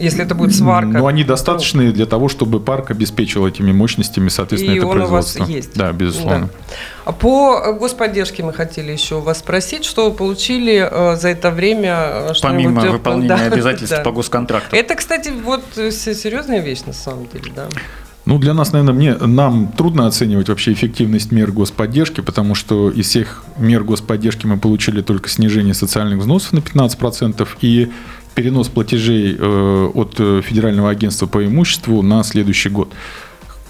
если 0.00 0.24
это 0.24 0.34
будет 0.34 0.54
сварка. 0.54 0.98
Но 0.98 1.06
они 1.06 1.24
достаточные 1.24 1.92
для 1.92 2.06
того, 2.06 2.28
чтобы 2.28 2.60
парк 2.60 2.90
обеспечил 2.90 3.46
этими 3.46 3.72
мощностями, 3.72 4.28
соответственно, 4.28 4.74
и 4.74 4.78
это 4.78 4.86
он 4.86 4.96
производство. 4.96 5.38
у 5.38 5.42
вас 5.42 5.50
есть. 5.50 5.74
Да, 5.74 5.92
безусловно. 5.92 6.48
Да. 7.04 7.12
По 7.12 7.72
господдержке 7.72 8.42
мы 8.42 8.52
хотели 8.52 8.92
еще 8.92 9.16
у 9.16 9.20
вас 9.20 9.38
спросить, 9.38 9.84
что 9.84 10.10
вы 10.10 10.16
получили 10.16 10.88
э, 10.90 11.16
за 11.16 11.28
это 11.28 11.50
время? 11.50 12.30
Э, 12.30 12.32
Помимо 12.40 12.80
выполнения 12.82 13.28
да, 13.28 13.46
обязательств 13.46 13.96
да. 13.96 14.02
по 14.02 14.12
госконтракту. 14.12 14.74
Это, 14.76 14.94
кстати, 14.94 15.30
вот 15.30 15.62
э, 15.76 15.90
серьезная 15.90 16.60
вещь 16.60 16.82
на 16.86 16.92
самом 16.92 17.26
деле, 17.28 17.52
да. 17.54 17.68
Ну, 18.26 18.38
для 18.38 18.54
нас, 18.54 18.72
наверное, 18.72 18.94
мне, 18.94 19.14
нам 19.14 19.72
трудно 19.72 20.06
оценивать 20.06 20.48
вообще 20.50 20.72
эффективность 20.72 21.32
мер 21.32 21.50
господдержки, 21.52 22.20
потому 22.20 22.54
что 22.54 22.90
из 22.90 23.08
всех 23.08 23.42
мер 23.56 23.82
господдержки 23.82 24.46
мы 24.46 24.58
получили 24.58 25.00
только 25.00 25.28
снижение 25.28 25.74
социальных 25.74 26.18
взносов 26.18 26.52
на 26.52 26.58
15% 26.58 27.48
и 27.62 27.90
перенос 28.34 28.68
платежей 28.68 29.36
э, 29.38 29.90
от 29.94 30.14
э, 30.18 30.42
Федерального 30.42 30.90
агентства 30.90 31.26
по 31.26 31.44
имуществу 31.44 32.02
на 32.02 32.22
следующий 32.22 32.68
год. 32.68 32.92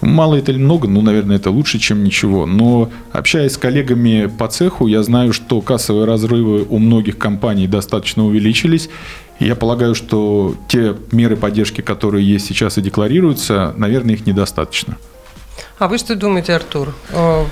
Мало 0.01 0.35
это 0.35 0.51
или 0.51 0.57
много, 0.57 0.87
ну, 0.87 1.01
наверное, 1.01 1.35
это 1.35 1.51
лучше, 1.51 1.77
чем 1.77 2.03
ничего. 2.03 2.45
Но 2.47 2.89
общаясь 3.11 3.53
с 3.53 3.57
коллегами 3.57 4.25
по 4.25 4.47
цеху, 4.47 4.87
я 4.87 5.03
знаю, 5.03 5.31
что 5.31 5.61
кассовые 5.61 6.05
разрывы 6.05 6.65
у 6.67 6.79
многих 6.79 7.17
компаний 7.19 7.67
достаточно 7.67 8.25
увеличились. 8.25 8.89
Я 9.39 9.55
полагаю, 9.55 9.93
что 9.93 10.55
те 10.67 10.95
меры 11.11 11.35
поддержки, 11.35 11.81
которые 11.81 12.27
есть 12.27 12.47
сейчас 12.47 12.77
и 12.79 12.81
декларируются, 12.81 13.73
наверное, 13.77 14.15
их 14.15 14.25
недостаточно. 14.25 14.97
А 15.77 15.87
вы 15.87 15.97
что 15.97 16.15
думаете, 16.15 16.53
Артур, 16.53 16.95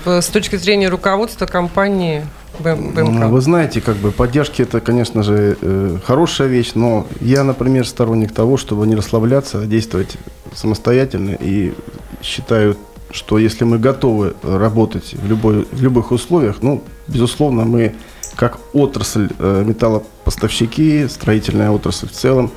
с 0.06 0.28
точки 0.28 0.56
зрения 0.56 0.90
руководства 0.90 1.46
компании 1.46 2.26
БМК? 2.60 2.96
Ну, 2.96 3.30
вы 3.30 3.42
знаете, 3.42 3.82
как 3.82 3.98
бы 3.98 4.12
поддержки 4.12 4.62
это, 4.62 4.82
конечно 4.82 5.24
же, 5.24 5.58
э, 5.62 5.98
хорошая 6.06 6.48
вещь, 6.48 6.72
но 6.76 7.08
я, 7.22 7.44
например, 7.44 7.88
сторонник 7.88 8.34
того, 8.34 8.58
чтобы 8.58 8.88
не 8.88 8.96
расслабляться, 8.96 9.62
а 9.62 9.66
действовать 9.66 10.18
самостоятельно 10.54 11.38
и 11.40 11.74
считаю, 12.22 12.76
что 13.12 13.38
если 13.40 13.64
мы 13.64 13.80
готовы 13.80 14.36
работать 14.44 15.14
в, 15.14 15.28
любой, 15.28 15.68
в 15.72 15.82
любых 15.82 16.12
условиях, 16.12 16.58
ну, 16.62 16.84
безусловно, 17.08 17.66
мы 17.66 17.96
как 18.36 18.60
отрасль 18.74 19.30
э, 19.38 19.64
металлопоставщики, 19.66 21.08
строительная 21.08 21.72
отрасль 21.72 22.08
в 22.08 22.12
целом, 22.12 22.52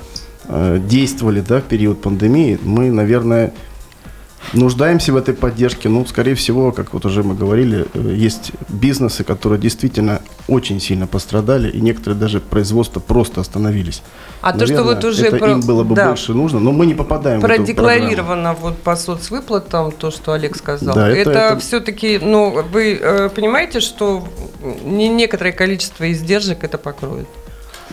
э, 0.44 0.80
действовали 0.86 1.40
да, 1.40 1.60
в 1.60 1.64
период 1.64 2.00
пандемии, 2.00 2.58
мы, 2.62 2.90
наверное, 2.90 3.52
нуждаемся 4.52 5.12
в 5.12 5.16
этой 5.16 5.34
поддержке. 5.34 5.88
Ну, 5.88 6.04
скорее 6.06 6.34
всего, 6.34 6.72
как 6.72 6.92
вот 6.92 7.04
уже 7.04 7.22
мы 7.22 7.34
говорили, 7.34 7.86
э, 7.94 8.14
есть 8.14 8.52
бизнесы, 8.68 9.24
которые 9.24 9.60
действительно 9.60 10.20
очень 10.48 10.80
сильно 10.80 11.06
пострадали, 11.06 11.70
и 11.70 11.80
некоторые 11.80 12.18
даже 12.18 12.40
производства 12.40 13.00
просто 13.00 13.40
остановились. 13.40 14.02
А 14.40 14.52
Наверное, 14.52 14.66
то, 14.66 14.82
что 14.82 14.94
вот 14.94 15.04
уже 15.04 15.26
это 15.26 15.36
про... 15.38 15.50
им 15.52 15.60
было 15.60 15.84
бы 15.84 15.94
да. 15.94 16.08
больше 16.08 16.34
нужно, 16.34 16.60
но 16.60 16.72
мы 16.72 16.86
не 16.86 16.94
попадаем 16.94 17.40
Продекларировано 17.40 18.54
вот 18.54 18.78
по 18.78 18.96
соцвыплатам, 18.96 19.92
то, 19.92 20.10
что 20.10 20.32
Олег 20.32 20.56
сказал. 20.56 20.94
Да, 20.94 21.08
это, 21.08 21.30
это, 21.30 21.40
это... 21.40 21.58
все-таки, 21.60 22.18
ну, 22.18 22.62
вы 22.72 22.98
э, 23.00 23.28
понимаете, 23.28 23.80
что 23.80 24.26
не 24.84 25.08
некоторое 25.08 25.52
количество 25.52 26.10
издержек 26.10 26.64
это 26.64 26.78
покроет? 26.78 27.28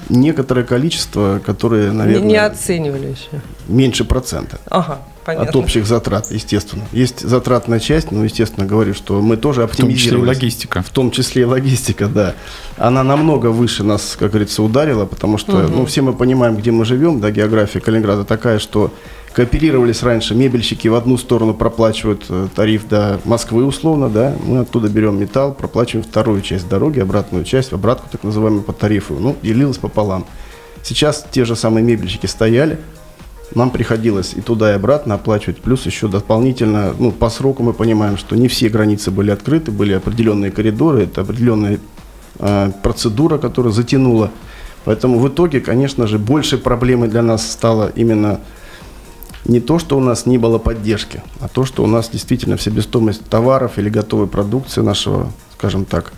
Некоторое 0.07 0.63
количество, 0.63 1.41
которые, 1.45 1.91
наверное... 1.91 2.21
Не, 2.21 2.33
не 2.33 2.37
оценивали 2.37 3.07
еще. 3.07 3.41
Меньше 3.67 4.05
процента. 4.05 4.59
Ага 4.69 4.99
понятно. 5.35 5.49
От 5.49 5.55
общих 5.55 5.85
затрат, 5.85 6.31
естественно. 6.31 6.83
Есть 6.91 7.21
затратная 7.21 7.79
часть, 7.79 8.11
но, 8.11 8.23
естественно, 8.23 8.65
говорю, 8.65 8.93
что 8.93 9.21
мы 9.21 9.37
тоже 9.37 9.63
оптимизировали. 9.63 9.99
В 9.99 9.99
том 9.99 9.99
числе 9.99 10.17
и 10.17 10.27
логистика. 10.27 10.81
В 10.81 10.89
том 10.89 11.11
числе 11.11 11.41
и 11.43 11.45
логистика, 11.45 12.07
да. 12.07 12.35
Она 12.77 13.03
намного 13.03 13.47
выше 13.47 13.83
нас, 13.83 14.15
как 14.19 14.31
говорится, 14.31 14.63
ударила, 14.63 15.05
потому 15.05 15.37
что, 15.37 15.65
угу. 15.65 15.77
ну, 15.77 15.85
все 15.85 16.01
мы 16.01 16.13
понимаем, 16.13 16.55
где 16.55 16.71
мы 16.71 16.85
живем, 16.85 17.19
да, 17.19 17.31
география 17.31 17.79
Калининграда 17.79 18.23
такая, 18.23 18.59
что 18.59 18.91
кооперировались 19.33 20.03
раньше, 20.03 20.35
мебельщики 20.35 20.87
в 20.87 20.95
одну 20.95 21.17
сторону 21.17 21.53
проплачивают 21.53 22.25
э, 22.29 22.47
тариф 22.55 22.87
до 22.87 23.19
Москвы 23.25 23.65
условно, 23.65 24.09
да, 24.09 24.35
мы 24.43 24.59
оттуда 24.59 24.89
берем 24.89 25.19
металл, 25.19 25.53
проплачиваем 25.53 26.03
вторую 26.03 26.41
часть 26.41 26.67
дороги, 26.67 26.99
обратную 26.99 27.43
часть, 27.45 27.71
обратку 27.73 28.07
так 28.11 28.23
называемую 28.23 28.63
по 28.63 28.73
тарифу, 28.73 29.15
ну, 29.19 29.35
делилось 29.41 29.77
пополам. 29.77 30.25
Сейчас 30.83 31.25
те 31.29 31.45
же 31.45 31.55
самые 31.55 31.83
мебельщики 31.83 32.25
стояли, 32.25 32.79
нам 33.55 33.71
приходилось 33.71 34.33
и 34.35 34.41
туда, 34.41 34.71
и 34.71 34.75
обратно 34.75 35.15
оплачивать. 35.15 35.59
Плюс 35.59 35.85
еще 35.85 36.07
дополнительно, 36.07 36.93
ну, 36.97 37.11
по 37.11 37.29
сроку 37.29 37.63
мы 37.63 37.73
понимаем, 37.73 38.17
что 38.17 38.35
не 38.35 38.47
все 38.47 38.69
границы 38.69 39.11
были 39.11 39.31
открыты, 39.31 39.71
были 39.71 39.93
определенные 39.93 40.51
коридоры, 40.51 41.03
это 41.03 41.21
определенная 41.21 41.79
э, 42.39 42.71
процедура, 42.83 43.37
которая 43.37 43.73
затянула. 43.73 44.31
Поэтому 44.85 45.19
в 45.19 45.27
итоге, 45.27 45.61
конечно 45.61 46.07
же, 46.07 46.17
больше 46.19 46.57
проблемы 46.57 47.07
для 47.07 47.21
нас 47.21 47.49
стало 47.51 47.91
именно 47.95 48.39
не 49.49 49.59
то, 49.59 49.79
что 49.79 49.97
у 49.97 49.99
нас 49.99 50.25
не 50.25 50.37
было 50.37 50.59
поддержки, 50.59 51.23
а 51.39 51.47
то, 51.47 51.65
что 51.65 51.83
у 51.83 51.87
нас 51.87 52.09
действительно 52.09 52.57
себестоимость 52.57 53.25
товаров 53.25 53.77
или 53.77 53.89
готовой 53.89 54.27
продукции 54.27 54.81
нашего, 54.81 55.31
скажем 55.57 55.85
так, 55.85 56.13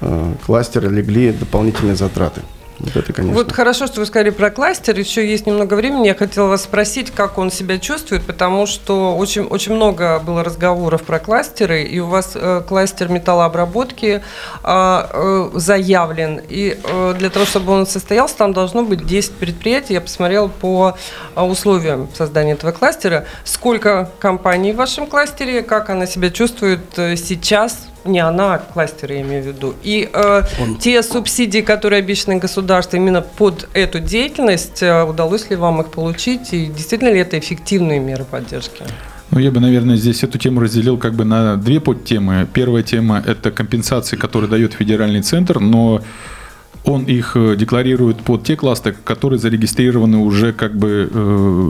э, 0.00 0.34
кластера 0.46 0.88
легли 0.88 1.32
дополнительные 1.32 1.94
затраты. 1.94 2.40
Вот 2.78 2.96
это, 2.96 3.12
конечно. 3.12 3.38
Вот 3.38 3.52
хорошо, 3.52 3.86
что 3.86 4.00
вы 4.00 4.06
сказали 4.06 4.30
про 4.30 4.50
кластер. 4.50 4.98
Еще 4.98 5.26
есть 5.26 5.46
немного 5.46 5.74
времени. 5.74 6.06
Я 6.06 6.14
хотела 6.14 6.48
вас 6.48 6.64
спросить, 6.64 7.10
как 7.10 7.38
он 7.38 7.50
себя 7.50 7.78
чувствует, 7.78 8.24
потому 8.24 8.66
что 8.66 9.16
очень, 9.16 9.42
очень 9.42 9.74
много 9.74 10.18
было 10.20 10.42
разговоров 10.42 11.02
про 11.04 11.18
кластеры, 11.18 11.82
и 11.82 12.00
у 12.00 12.06
вас 12.06 12.32
э, 12.34 12.62
кластер 12.66 13.08
металлообработки 13.08 14.06
э, 14.16 14.20
э, 14.64 15.50
заявлен. 15.54 16.40
И 16.48 16.78
э, 16.82 17.14
для 17.18 17.30
того, 17.30 17.44
чтобы 17.46 17.72
он 17.72 17.86
состоялся, 17.86 18.36
там 18.36 18.52
должно 18.52 18.82
быть 18.82 19.06
10 19.06 19.32
предприятий. 19.32 19.94
Я 19.94 20.00
посмотрела 20.00 20.48
по 20.48 20.96
э, 21.36 21.40
условиям 21.40 22.08
создания 22.14 22.52
этого 22.52 22.72
кластера. 22.72 23.26
Сколько 23.44 24.10
компаний 24.18 24.72
в 24.72 24.76
вашем 24.76 25.06
кластере, 25.06 25.62
как 25.62 25.90
она 25.90 26.06
себя 26.06 26.30
чувствует 26.30 26.80
э, 26.96 27.16
сейчас, 27.16 27.88
не 28.04 28.20
она, 28.20 28.54
а 28.54 28.58
кластер, 28.58 29.12
я 29.12 29.22
имею 29.22 29.42
в 29.42 29.46
виду. 29.46 29.74
И 29.82 30.08
э, 30.12 30.42
те 30.80 31.02
субсидии, 31.02 31.60
которые 31.60 32.00
обещаны 32.00 32.38
государством 32.38 33.00
именно 33.00 33.22
под 33.22 33.68
эту 33.74 34.00
деятельность, 34.00 34.82
э, 34.82 35.04
удалось 35.04 35.50
ли 35.50 35.56
вам 35.56 35.80
их 35.80 35.90
получить? 35.90 36.52
И 36.52 36.66
действительно 36.66 37.10
ли 37.10 37.20
это 37.20 37.38
эффективные 37.38 38.00
меры 38.00 38.24
поддержки? 38.24 38.84
Ну, 39.30 39.38
я 39.38 39.50
бы, 39.50 39.60
наверное, 39.60 39.96
здесь 39.96 40.22
эту 40.22 40.38
тему 40.38 40.60
разделил 40.60 40.98
как 40.98 41.14
бы 41.14 41.24
на 41.24 41.56
две 41.56 41.80
подтемы. 41.80 42.46
Первая 42.52 42.82
тема– 42.82 43.22
это 43.26 43.50
компенсации, 43.50 44.16
которые 44.16 44.50
дает 44.50 44.74
федеральный 44.74 45.22
центр, 45.22 45.58
но 45.58 46.02
он 46.84 47.04
их 47.04 47.32
э, 47.36 47.56
декларирует 47.56 48.18
под 48.18 48.44
те 48.44 48.56
классы, 48.56 48.94
которые 49.04 49.38
зарегистрированы 49.38 50.18
уже 50.18 50.52
как 50.52 50.76
бы 50.76 51.08
э, 51.10 51.18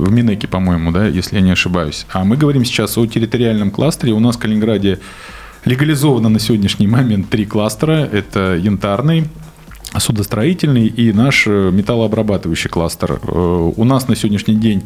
в 0.07 0.11
Минеке, 0.11 0.49
по-моему, 0.49 0.90
да, 0.90 1.07
если 1.07 1.37
я 1.37 1.42
не 1.42 1.51
ошибаюсь. 1.51 2.07
А 2.12 2.25
мы 2.25 2.37
говорим 2.37 2.64
сейчас 2.64 2.97
о 2.97 3.07
территориальном 3.07 3.71
кластере. 3.71 4.12
У 4.12 4.21
нас 4.21 4.37
в 4.37 4.38
Калининграде 4.38 5.01
Легализовано 5.64 6.29
на 6.29 6.40
сегодняшний 6.40 6.88
момент 6.88 7.31
три 7.31 7.46
кластера. 7.46 8.09
Это 8.11 8.57
янтарный, 8.57 9.29
судостроительный 9.96 10.88
и 10.88 11.12
наш 11.12 11.46
э, 11.46 11.70
металлообрабатывающий 11.70 12.68
кластер. 12.68 13.20
Э, 13.22 13.72
у 13.77 13.85
нас 13.85 14.09
на 14.09 14.16
сегодняшний 14.16 14.57
день 14.57 14.83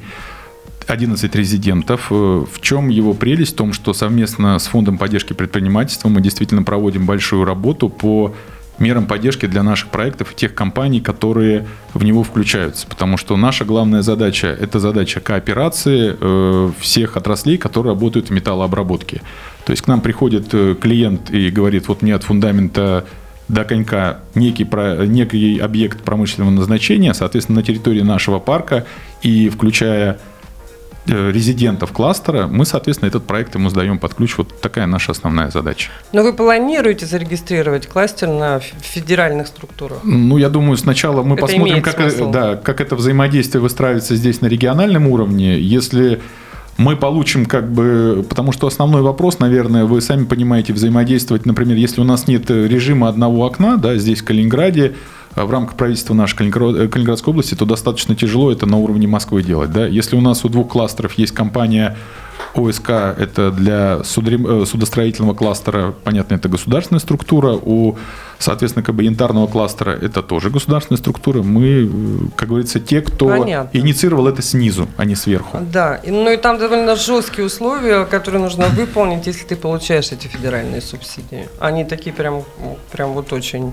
11 0.87 1.35
резидентов. 1.35 2.09
Э, 2.11 2.45
в 2.51 2.61
чем 2.61 2.91
его 2.91 3.15
прелесть? 3.15 3.55
В 3.55 3.57
том, 3.57 3.73
что 3.73 3.95
совместно 3.95 4.59
с 4.59 4.67
Фондом 4.67 4.99
поддержки 4.99 5.33
предпринимательства 5.33 6.11
мы 6.11 6.21
действительно 6.21 6.63
проводим 6.63 7.07
большую 7.07 7.47
работу 7.47 7.89
по 7.89 8.35
мерам 8.79 9.07
поддержки 9.07 9.47
для 9.47 9.63
наших 9.63 9.89
проектов 9.89 10.33
и 10.33 10.35
тех 10.35 10.55
компаний, 10.55 11.01
которые 11.01 11.67
в 11.95 12.05
него 12.05 12.23
включаются. 12.23 12.87
Потому 12.87 13.17
что 13.17 13.37
наша 13.37 13.65
главная 13.65 14.03
задача– 14.03 14.49
это 14.61 14.79
задача 14.81 15.21
кооперации 15.21 16.17
э, 16.19 16.71
всех 16.81 17.17
отраслей, 17.17 17.59
которые 17.59 17.95
работают 17.95 18.29
в 18.29 18.33
металлообработке. 18.33 19.23
То 19.65 19.73
есть 19.73 19.83
к 19.83 19.87
нам 19.89 20.01
приходит 20.01 20.49
э, 20.53 20.75
клиент 20.81 21.31
и 21.31 21.51
говорит, 21.51 21.89
вот 21.89 22.03
мне 22.03 22.15
от 22.15 22.25
фундамента 22.25 23.07
до 23.49 23.65
конька 23.65 24.21
некий, 24.35 24.67
некий 25.07 25.59
объект 25.59 26.03
промышленного 26.03 26.51
назначения, 26.51 27.15
соответственно, 27.15 27.61
на 27.61 27.63
территории 27.65 28.03
нашего 28.03 28.41
парка 28.41 28.87
и 29.23 29.49
включая 29.49 30.19
резидентов 31.07 31.93
кластера, 31.93 32.47
мы, 32.47 32.65
соответственно, 32.67 33.09
этот 33.09 33.27
проект 33.27 33.55
ему 33.55 33.71
сдаем 33.71 33.99
под 33.99 34.15
ключ. 34.15 34.37
Вот 34.39 34.61
такая 34.61 34.87
наша 34.87 35.13
основная 35.13 35.51
задача. 35.51 35.91
Но 36.13 36.23
вы 36.23 36.33
планируете 36.33 37.07
зарегистрировать 37.07 37.87
кластер 37.87 38.29
на 38.29 38.61
федеральных 38.61 39.47
структурах? 39.47 39.99
Ну, 40.05 40.37
я 40.39 40.49
думаю, 40.49 40.77
сначала 40.77 41.23
мы 41.23 41.35
это 41.35 41.43
посмотрим, 41.43 41.83
как, 41.83 42.01
э, 42.01 42.31
да, 42.33 42.57
как 42.57 42.81
это 42.81 42.97
взаимодействие 42.97 43.61
выстраивается 43.61 44.17
здесь 44.17 44.41
на 44.41 44.47
региональном 44.47 45.07
уровне. 45.07 45.59
Если 45.59 46.21
мы 46.79 46.97
получим 46.97 47.47
как 47.47 47.71
бы, 47.73 48.25
потому 48.29 48.53
что 48.53 48.67
основной 48.67 49.03
вопрос, 49.03 49.39
наверное, 49.39 49.85
вы 49.85 50.01
сами 50.01 50.25
понимаете, 50.25 50.73
взаимодействовать, 50.73 51.47
например, 51.47 51.77
если 51.77 52.01
у 52.01 52.05
нас 52.05 52.29
нет 52.29 52.51
режима 52.51 53.09
одного 53.09 53.47
окна, 53.47 53.77
да, 53.77 53.97
здесь 53.97 54.21
в 54.21 54.25
Калининграде, 54.25 54.95
в 55.45 55.51
рамках 55.51 55.77
правительства 55.77 56.15
нашей 56.15 56.35
э, 56.35 56.51
Калининградской 56.51 57.31
области, 57.31 57.55
то 57.55 57.65
достаточно 57.67 58.17
тяжело 58.17 58.51
это 58.51 58.67
на 58.67 58.79
уровне 58.79 59.07
Москвы 59.07 59.43
делать. 59.43 59.71
Да? 59.71 59.87
Если 59.87 60.17
у 60.17 60.21
нас 60.21 60.45
у 60.45 60.49
двух 60.49 60.69
кластеров 60.69 61.13
есть 61.15 61.33
компания 61.33 61.97
ОСК, 62.55 62.91
это 62.91 63.51
для 63.51 64.01
э, 64.01 64.65
судостроительного 64.67 65.35
кластера, 65.35 65.95
понятно, 66.05 66.35
это 66.35 66.49
государственная 66.49 67.01
структура, 67.01 67.53
у, 67.53 67.97
соответственно, 68.39 68.83
как 68.83 68.95
бы 68.95 69.05
янтарного 69.05 69.47
кластера 69.47 69.91
это 69.91 70.23
тоже 70.23 70.49
государственная 70.49 70.99
структура. 70.99 71.43
Мы, 71.43 71.85
э, 71.85 71.89
как 72.35 72.49
говорится, 72.49 72.81
те, 72.81 73.03
кто 73.03 73.29
понятно. 73.29 73.79
инициировал 73.79 74.27
это 74.29 74.41
снизу, 74.41 74.89
а 74.97 75.05
не 75.05 75.17
сверху. 75.17 75.59
Да, 75.61 76.01
ну 76.07 76.31
и 76.31 76.37
там 76.39 76.59
довольно 76.59 76.97
жесткие 76.97 77.47
условия, 77.47 78.07
которые 78.07 78.41
нужно 78.41 78.69
выполнить, 78.69 79.27
если 79.27 79.45
ты 79.45 79.57
получаешь 79.57 80.13
эти 80.13 80.27
федеральные 80.27 80.81
субсидии. 80.81 81.49
Они 81.59 81.85
такие 81.85 82.15
прям, 82.15 82.43
прям 82.91 83.13
вот 83.13 83.33
очень 83.33 83.73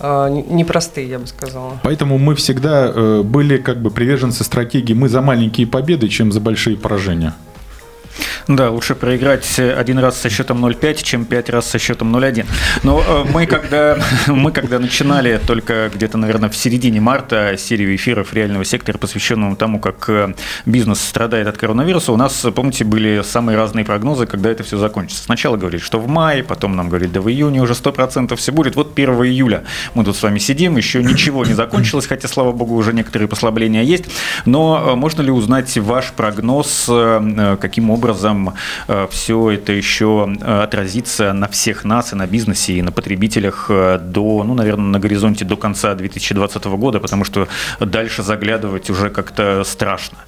непростые, 0.00 1.08
я 1.08 1.18
бы 1.18 1.26
сказала. 1.26 1.80
Поэтому 1.82 2.18
мы 2.18 2.34
всегда 2.34 2.90
э, 2.94 3.22
были 3.22 3.58
как 3.58 3.82
бы 3.82 3.90
приверженцы 3.90 4.44
стратегии 4.44 4.94
«мы 4.94 5.08
за 5.08 5.20
маленькие 5.20 5.66
победы, 5.66 6.08
чем 6.08 6.32
за 6.32 6.40
большие 6.40 6.76
поражения». 6.76 7.34
Да, 8.48 8.70
лучше 8.70 8.94
проиграть 8.94 9.58
один 9.58 9.98
раз 9.98 10.20
со 10.20 10.30
счетом 10.30 10.64
0-5, 10.64 11.02
чем 11.02 11.24
пять 11.24 11.48
раз 11.50 11.68
со 11.68 11.78
счетом 11.78 12.14
0-1. 12.14 12.46
Но 12.82 13.00
э, 13.00 13.24
мы 13.32 13.46
когда, 13.46 13.98
мы 14.26 14.52
когда 14.52 14.78
начинали 14.78 15.40
только 15.46 15.90
где-то, 15.94 16.18
наверное, 16.18 16.48
в 16.48 16.56
середине 16.56 17.00
марта 17.00 17.56
серию 17.58 17.94
эфиров 17.94 18.32
реального 18.32 18.64
сектора, 18.64 18.98
посвященного 18.98 19.56
тому, 19.56 19.78
как 19.78 20.08
э, 20.08 20.34
бизнес 20.66 21.00
страдает 21.00 21.46
от 21.46 21.56
коронавируса, 21.56 22.12
у 22.12 22.16
нас, 22.16 22.46
помните, 22.54 22.84
были 22.84 23.22
самые 23.22 23.56
разные 23.56 23.84
прогнозы, 23.84 24.26
когда 24.26 24.50
это 24.50 24.62
все 24.62 24.78
закончится. 24.78 25.24
Сначала 25.24 25.56
говорили, 25.56 25.80
что 25.80 26.00
в 26.00 26.08
мае, 26.08 26.42
потом 26.42 26.76
нам 26.76 26.88
говорили, 26.88 27.10
да 27.10 27.20
в 27.20 27.28
июне 27.28 27.60
уже 27.62 27.74
100% 27.74 28.34
все 28.36 28.52
будет. 28.52 28.76
Вот 28.76 28.92
1 28.94 29.10
июля 29.24 29.64
мы 29.94 30.04
тут 30.04 30.16
с 30.16 30.22
вами 30.22 30.38
сидим, 30.38 30.76
еще 30.76 31.02
ничего 31.02 31.44
не 31.44 31.54
закончилось, 31.54 32.06
хотя, 32.06 32.28
слава 32.28 32.52
богу, 32.52 32.74
уже 32.74 32.92
некоторые 32.92 33.28
послабления 33.28 33.82
есть. 33.82 34.04
Но 34.46 34.92
э, 34.92 34.94
можно 34.94 35.22
ли 35.22 35.30
узнать 35.30 35.76
ваш 35.78 36.12
прогноз, 36.12 36.88
каким 37.60 37.90
образом 37.90 38.29
образом 38.30 38.56
э, 38.88 39.06
все 39.10 39.50
это 39.50 39.72
еще 39.72 40.28
э, 40.40 40.62
отразится 40.62 41.32
на 41.32 41.48
всех 41.48 41.84
нас 41.84 42.12
и 42.12 42.16
на 42.16 42.26
бизнесе, 42.26 42.74
и 42.74 42.82
на 42.82 42.92
потребителях 42.92 43.66
э, 43.68 43.98
до, 43.98 44.44
ну, 44.44 44.54
наверное, 44.54 44.86
на 44.86 44.98
горизонте 44.98 45.44
до 45.44 45.56
конца 45.56 45.94
2020 45.94 46.64
года, 46.64 47.00
потому 47.00 47.24
что 47.24 47.48
дальше 47.80 48.22
заглядывать 48.22 48.90
уже 48.90 49.10
как-то 49.10 49.64
страшно. 49.64 50.18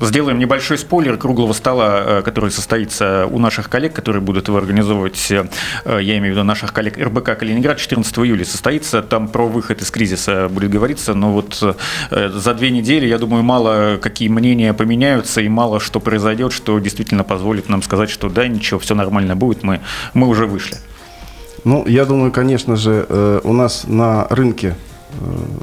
Сделаем 0.00 0.38
небольшой 0.38 0.78
спойлер 0.78 1.18
круглого 1.18 1.52
стола, 1.52 2.02
э, 2.04 2.22
который 2.22 2.50
состоится 2.50 3.26
у 3.26 3.38
наших 3.38 3.68
коллег, 3.68 3.92
которые 3.92 4.22
будут 4.22 4.48
его 4.48 4.56
организовывать, 4.56 5.30
э, 5.30 5.44
я 5.84 6.18
имею 6.18 6.32
в 6.32 6.36
виду 6.36 6.42
наших 6.42 6.72
коллег 6.72 6.96
РБК 6.96 7.38
Калининград, 7.38 7.78
14 7.78 8.24
июля 8.24 8.46
состоится. 8.46 9.02
Там 9.02 9.28
про 9.28 9.46
выход 9.46 9.82
из 9.82 9.90
кризиса 9.90 10.48
будет 10.48 10.70
говориться, 10.70 11.12
но 11.12 11.32
вот 11.32 11.62
э, 12.10 12.30
за 12.34 12.54
две 12.54 12.70
недели, 12.70 13.06
я 13.06 13.18
думаю, 13.18 13.42
мало 13.42 13.98
какие 14.00 14.28
мнения 14.28 14.72
поменяются 14.72 15.42
и 15.42 15.48
мало 15.48 15.80
что 15.80 16.00
произойдет, 16.00 16.52
что 16.52 16.78
действительно 16.78 17.22
позволит 17.22 17.68
нам 17.68 17.82
сказать, 17.82 18.08
что 18.08 18.30
да, 18.30 18.48
ничего, 18.48 18.80
все 18.80 18.94
нормально 18.94 19.36
будет, 19.36 19.62
мы, 19.62 19.80
мы 20.14 20.28
уже 20.28 20.46
вышли. 20.46 20.78
Ну, 21.64 21.86
я 21.86 22.06
думаю, 22.06 22.32
конечно 22.32 22.76
же, 22.76 23.40
у 23.44 23.52
нас 23.52 23.84
на 23.86 24.26
рынке 24.30 24.68
Э, 24.68 24.89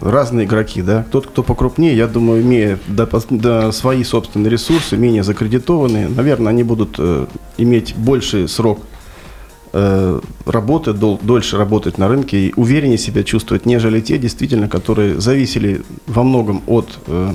разные 0.01 0.45
игроки, 0.45 0.81
да. 0.81 1.05
Тот, 1.11 1.27
кто 1.27 1.43
покрупнее, 1.43 1.95
я 1.95 2.07
думаю, 2.07 2.41
имея 2.41 2.79
до, 2.87 3.09
до 3.29 3.71
свои 3.71 4.03
собственные 4.03 4.51
ресурсы, 4.51 4.97
менее 4.97 5.23
закредитованные, 5.23 6.07
наверное, 6.07 6.49
они 6.49 6.63
будут 6.63 6.95
э, 6.99 7.25
иметь 7.57 7.95
больший 7.95 8.47
срок 8.47 8.79
э, 9.73 10.19
работы, 10.45 10.93
дол, 10.93 11.19
дольше 11.21 11.57
работать 11.57 11.97
на 11.97 12.07
рынке 12.07 12.47
и 12.47 12.53
увереннее 12.55 12.97
себя 12.97 13.23
чувствовать, 13.23 13.65
нежели 13.65 14.01
те, 14.01 14.17
действительно, 14.17 14.69
которые 14.69 15.19
зависели 15.19 15.83
во 16.05 16.23
многом 16.23 16.61
от 16.67 16.99
э, 17.07 17.33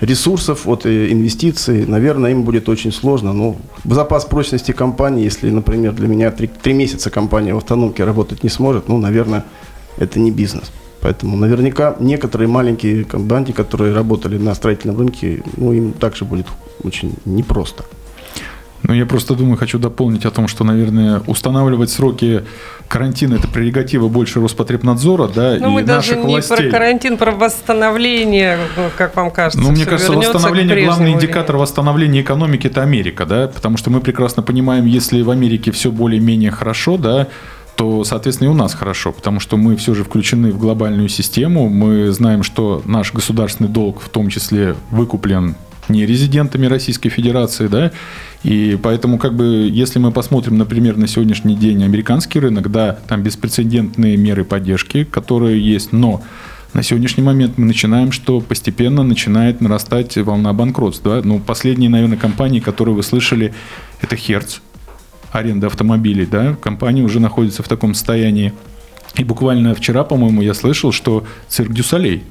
ресурсов, 0.00 0.66
от 0.66 0.86
э, 0.86 1.12
инвестиций. 1.12 1.86
Наверное, 1.86 2.32
им 2.32 2.42
будет 2.42 2.68
очень 2.68 2.92
сложно. 2.92 3.32
Но 3.32 3.56
запас 3.84 4.24
прочности 4.24 4.72
компании, 4.72 5.24
если, 5.24 5.50
например, 5.50 5.92
для 5.92 6.08
меня 6.08 6.30
три, 6.30 6.48
три 6.48 6.72
месяца 6.72 7.10
компания 7.10 7.54
в 7.54 7.58
автономке 7.58 8.04
работать 8.04 8.42
не 8.42 8.50
сможет, 8.50 8.88
ну, 8.88 8.98
наверное, 8.98 9.44
это 9.98 10.18
не 10.18 10.30
бизнес. 10.30 10.72
Поэтому 11.00 11.36
наверняка 11.36 11.96
некоторые 11.98 12.48
маленькие 12.48 13.04
компании, 13.04 13.52
которые 13.52 13.94
работали 13.94 14.36
на 14.36 14.54
строительном 14.54 14.98
рынке, 14.98 15.42
ну, 15.56 15.72
им 15.72 15.92
также 15.92 16.24
будет 16.24 16.46
очень 16.82 17.14
непросто. 17.24 17.84
Ну, 18.82 18.94
я 18.94 19.04
просто 19.04 19.34
думаю, 19.34 19.58
хочу 19.58 19.78
дополнить 19.78 20.24
о 20.24 20.30
том, 20.30 20.48
что, 20.48 20.64
наверное, 20.64 21.20
устанавливать 21.26 21.90
сроки 21.90 22.44
карантина– 22.88 23.34
это 23.36 23.46
прерогатива 23.46 24.08
больше 24.08 24.40
Роспотребнадзора, 24.40 25.28
да, 25.28 25.56
ну, 25.60 25.68
и 25.68 25.70
мы 25.74 25.82
даже 25.82 26.16
не 26.16 26.24
властей. 26.24 26.56
про 26.56 26.70
карантин, 26.70 27.18
про 27.18 27.30
восстановление, 27.30 28.58
ну, 28.76 28.84
как 28.96 29.16
вам 29.16 29.30
кажется. 29.30 29.60
Ну, 29.60 29.70
мне 29.70 29.84
кажется, 29.84 30.12
восстановление, 30.12 30.84
главный 30.86 31.12
индикатор 31.12 31.56
восстановления 31.56 32.22
экономики– 32.22 32.66
это 32.68 32.82
Америка, 32.82 33.26
да, 33.26 33.48
потому 33.48 33.76
что 33.76 33.90
мы 33.90 34.00
прекрасно 34.00 34.42
понимаем, 34.42 34.86
если 34.86 35.20
в 35.20 35.30
Америке 35.30 35.72
все 35.72 35.90
более-менее 35.90 36.50
хорошо, 36.50 36.96
да, 36.96 37.28
то, 37.80 38.04
соответственно, 38.04 38.48
и 38.48 38.50
у 38.50 38.54
нас 38.54 38.74
хорошо, 38.74 39.10
потому 39.10 39.40
что 39.40 39.56
мы 39.56 39.74
все 39.74 39.94
же 39.94 40.04
включены 40.04 40.52
в 40.52 40.58
глобальную 40.58 41.08
систему, 41.08 41.70
мы 41.70 42.10
знаем, 42.10 42.42
что 42.42 42.82
наш 42.84 43.14
государственный 43.14 43.70
долг 43.70 44.02
в 44.02 44.10
том 44.10 44.28
числе 44.28 44.76
выкуплен 44.90 45.54
не 45.88 46.04
резидентами 46.04 46.66
Российской 46.66 47.08
Федерации, 47.08 47.68
да, 47.68 47.90
и 48.42 48.78
поэтому, 48.82 49.16
как 49.16 49.34
бы, 49.34 49.66
если 49.72 49.98
мы 49.98 50.12
посмотрим, 50.12 50.58
например, 50.58 50.98
на 50.98 51.06
сегодняшний 51.06 51.56
день 51.56 51.82
американский 51.82 52.38
рынок, 52.38 52.70
да, 52.70 52.98
там 53.08 53.22
беспрецедентные 53.22 54.18
меры 54.18 54.44
поддержки, 54.44 55.04
которые 55.04 55.58
есть, 55.58 55.90
но 55.90 56.22
на 56.74 56.82
сегодняшний 56.82 57.22
момент 57.22 57.56
мы 57.56 57.64
начинаем, 57.64 58.12
что 58.12 58.42
постепенно 58.42 59.02
начинает 59.04 59.62
нарастать 59.62 60.18
волна 60.18 60.52
банкротств. 60.52 61.02
Да? 61.02 61.22
Ну, 61.24 61.40
последние, 61.40 61.88
наверное, 61.88 62.18
компании, 62.18 62.60
которые 62.60 62.94
вы 62.94 63.02
слышали, 63.02 63.54
это 64.02 64.16
Hertz, 64.16 64.60
аренды 65.32 65.66
автомобилей, 65.66 66.26
да, 66.26 66.54
компания 66.54 67.02
уже 67.02 67.20
находится 67.20 67.62
в 67.62 67.68
таком 67.68 67.94
состоянии. 67.94 68.52
И 69.16 69.24
буквально 69.24 69.74
вчера, 69.74 70.04
по-моему, 70.04 70.42
я 70.42 70.54
слышал, 70.54 70.92
что 70.92 71.24
цирк 71.48 71.72
Дюсалей 71.72 72.24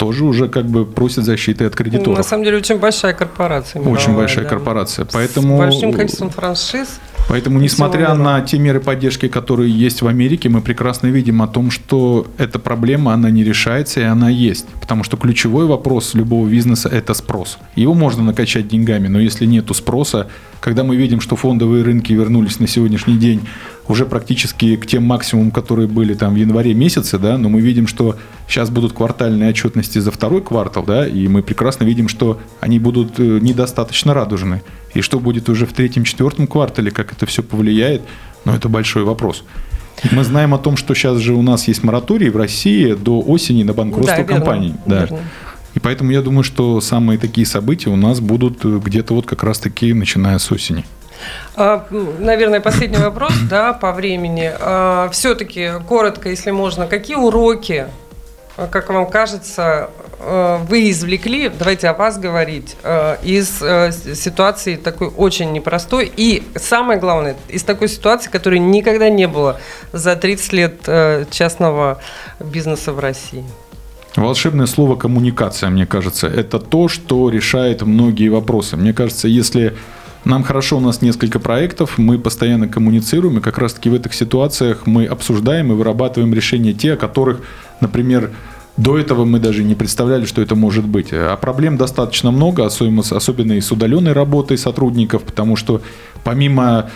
тоже 0.00 0.24
уже 0.24 0.48
как 0.48 0.64
бы 0.64 0.86
просит 0.86 1.24
защиты 1.24 1.66
от 1.66 1.76
кредиторов. 1.76 2.16
На 2.16 2.24
самом 2.24 2.44
деле 2.44 2.56
очень 2.56 2.78
большая 2.78 3.12
корпорация. 3.12 3.80
Мировая, 3.80 4.00
очень 4.00 4.16
большая 4.16 4.44
да. 4.44 4.50
корпорация. 4.50 5.06
Поэтому... 5.12 5.56
С 5.56 5.60
большим 5.60 5.92
количеством 5.92 6.30
франшиз. 6.30 7.00
Поэтому, 7.28 7.60
несмотря 7.60 8.14
на 8.14 8.40
те 8.40 8.58
меры 8.58 8.80
поддержки, 8.80 9.28
которые 9.28 9.70
есть 9.70 10.00
в 10.00 10.06
Америке, 10.08 10.48
мы 10.48 10.62
прекрасно 10.62 11.08
видим 11.08 11.42
о 11.42 11.46
том, 11.46 11.70
что 11.70 12.26
эта 12.38 12.58
проблема, 12.58 13.12
она 13.12 13.30
не 13.30 13.44
решается, 13.44 14.00
и 14.00 14.04
она 14.04 14.30
есть. 14.30 14.66
Потому 14.80 15.04
что 15.04 15.18
ключевой 15.18 15.66
вопрос 15.66 16.14
любого 16.14 16.48
бизнеса– 16.48 16.88
это 16.92 17.12
спрос. 17.12 17.58
Его 17.76 17.92
можно 17.92 18.22
накачать 18.22 18.68
деньгами, 18.68 19.08
но 19.08 19.20
если 19.20 19.44
нет 19.44 19.66
спроса, 19.76 20.28
когда 20.60 20.82
мы 20.82 20.96
видим, 20.96 21.20
что 21.20 21.36
фондовые 21.36 21.84
рынки 21.84 22.14
вернулись 22.14 22.58
на 22.58 22.66
сегодняшний 22.66 23.18
день 23.18 23.42
уже 23.90 24.06
практически 24.06 24.76
к 24.76 24.86
тем 24.86 25.02
максимумам, 25.02 25.50
которые 25.50 25.88
были 25.88 26.14
там 26.14 26.34
в 26.34 26.36
январе 26.36 26.74
месяце, 26.74 27.18
да, 27.18 27.36
но 27.36 27.48
мы 27.48 27.60
видим, 27.60 27.88
что 27.88 28.16
сейчас 28.48 28.70
будут 28.70 28.92
квартальные 28.92 29.50
отчетности 29.50 29.98
за 29.98 30.12
второй 30.12 30.42
квартал, 30.42 30.84
да, 30.84 31.06
и 31.06 31.26
мы 31.26 31.42
прекрасно 31.42 31.84
видим, 31.84 32.08
что 32.08 32.38
они 32.60 32.78
будут 32.78 33.18
э, 33.18 33.38
недостаточно 33.40 34.14
радужны. 34.14 34.62
И 34.94 35.00
что 35.00 35.18
будет 35.18 35.48
уже 35.48 35.66
в 35.66 35.72
третьем-четвертом 35.72 36.46
квартале, 36.46 36.90
как 36.90 37.12
это 37.12 37.26
все 37.26 37.42
повлияет, 37.42 38.02
но 38.44 38.54
это 38.54 38.68
большой 38.68 39.02
вопрос. 39.02 39.44
Мы 40.12 40.24
знаем 40.24 40.54
о 40.54 40.58
том, 40.58 40.76
что 40.76 40.94
сейчас 40.94 41.18
же 41.18 41.34
у 41.34 41.42
нас 41.42 41.68
есть 41.68 41.82
мораторий 41.82 42.30
в 42.30 42.36
России 42.36 42.94
до 42.94 43.20
осени 43.20 43.64
на 43.64 43.74
банкротство 43.74 44.24
да, 44.24 44.24
компаний. 44.24 44.68
Верно, 44.68 44.82
да. 44.86 45.00
Верно. 45.00 45.18
И 45.74 45.78
поэтому 45.78 46.10
я 46.10 46.22
думаю, 46.22 46.42
что 46.42 46.80
самые 46.80 47.18
такие 47.18 47.46
события 47.46 47.90
у 47.90 47.96
нас 47.96 48.20
будут 48.20 48.64
э, 48.64 48.80
где-то 48.84 49.14
вот 49.14 49.26
как 49.26 49.42
раз-таки 49.42 49.92
начиная 49.92 50.38
с 50.38 50.50
осени. 50.50 50.84
А, 51.56 51.86
наверное, 51.90 52.60
последний 52.60 52.98
вопрос, 52.98 53.32
да, 53.48 53.72
по 53.72 53.92
времени. 53.92 54.52
А, 54.58 55.08
Все-таки 55.12 55.70
коротко, 55.88 56.28
если 56.28 56.50
можно, 56.50 56.86
какие 56.86 57.16
уроки, 57.16 57.86
а, 58.56 58.66
как 58.66 58.88
вам 58.90 59.06
кажется, 59.06 59.90
вы 60.68 60.90
извлекли, 60.90 61.48
давайте 61.48 61.88
о 61.88 61.94
вас 61.94 62.18
говорить, 62.18 62.76
из 63.22 63.48
ситуации 64.18 64.76
такой 64.76 65.08
очень 65.08 65.50
непростой 65.52 66.12
и, 66.14 66.42
самое 66.56 67.00
главное, 67.00 67.36
из 67.48 67.62
такой 67.62 67.88
ситуации, 67.88 68.28
которой 68.28 68.58
никогда 68.58 69.08
не 69.08 69.26
было 69.26 69.58
за 69.94 70.16
30 70.16 70.52
лет 70.52 70.74
частного 71.30 72.02
бизнеса 72.38 72.92
в 72.92 72.98
России? 72.98 73.46
Волшебное 74.16 74.66
слово 74.66 74.96
коммуникация, 74.96 75.70
мне 75.70 75.86
кажется, 75.86 76.26
это 76.26 76.58
то, 76.58 76.88
что 76.88 77.30
решает 77.30 77.80
многие 77.80 78.28
вопросы. 78.28 78.76
Мне 78.76 78.92
кажется, 78.92 79.26
если 79.26 79.74
нам 80.24 80.42
хорошо, 80.42 80.76
у 80.76 80.80
нас 80.80 81.00
несколько 81.00 81.38
проектов, 81.38 81.96
мы 81.96 82.18
постоянно 82.18 82.68
коммуницируем, 82.68 83.38
и 83.38 83.40
как 83.40 83.58
раз-таки 83.58 83.88
в 83.88 83.94
этих 83.94 84.12
ситуациях 84.14 84.86
мы 84.86 85.06
обсуждаем 85.06 85.72
и 85.72 85.74
вырабатываем 85.74 86.34
решения 86.34 86.74
те, 86.74 86.94
о 86.94 86.96
которых, 86.96 87.40
например, 87.80 88.30
до 88.76 88.98
этого 88.98 89.24
мы 89.24 89.38
даже 89.38 89.64
не 89.64 89.74
представляли, 89.74 90.24
что 90.24 90.42
это 90.42 90.54
может 90.54 90.86
быть. 90.86 91.08
А 91.12 91.36
проблем 91.36 91.76
достаточно 91.76 92.30
много, 92.30 92.64
особенно, 92.64 93.02
особенно 93.10 93.52
и 93.52 93.60
с 93.60 93.70
удаленной 93.72 94.12
работой 94.12 94.58
сотрудников, 94.58 95.22
потому 95.22 95.56
что 95.56 95.82
помимо 96.22 96.90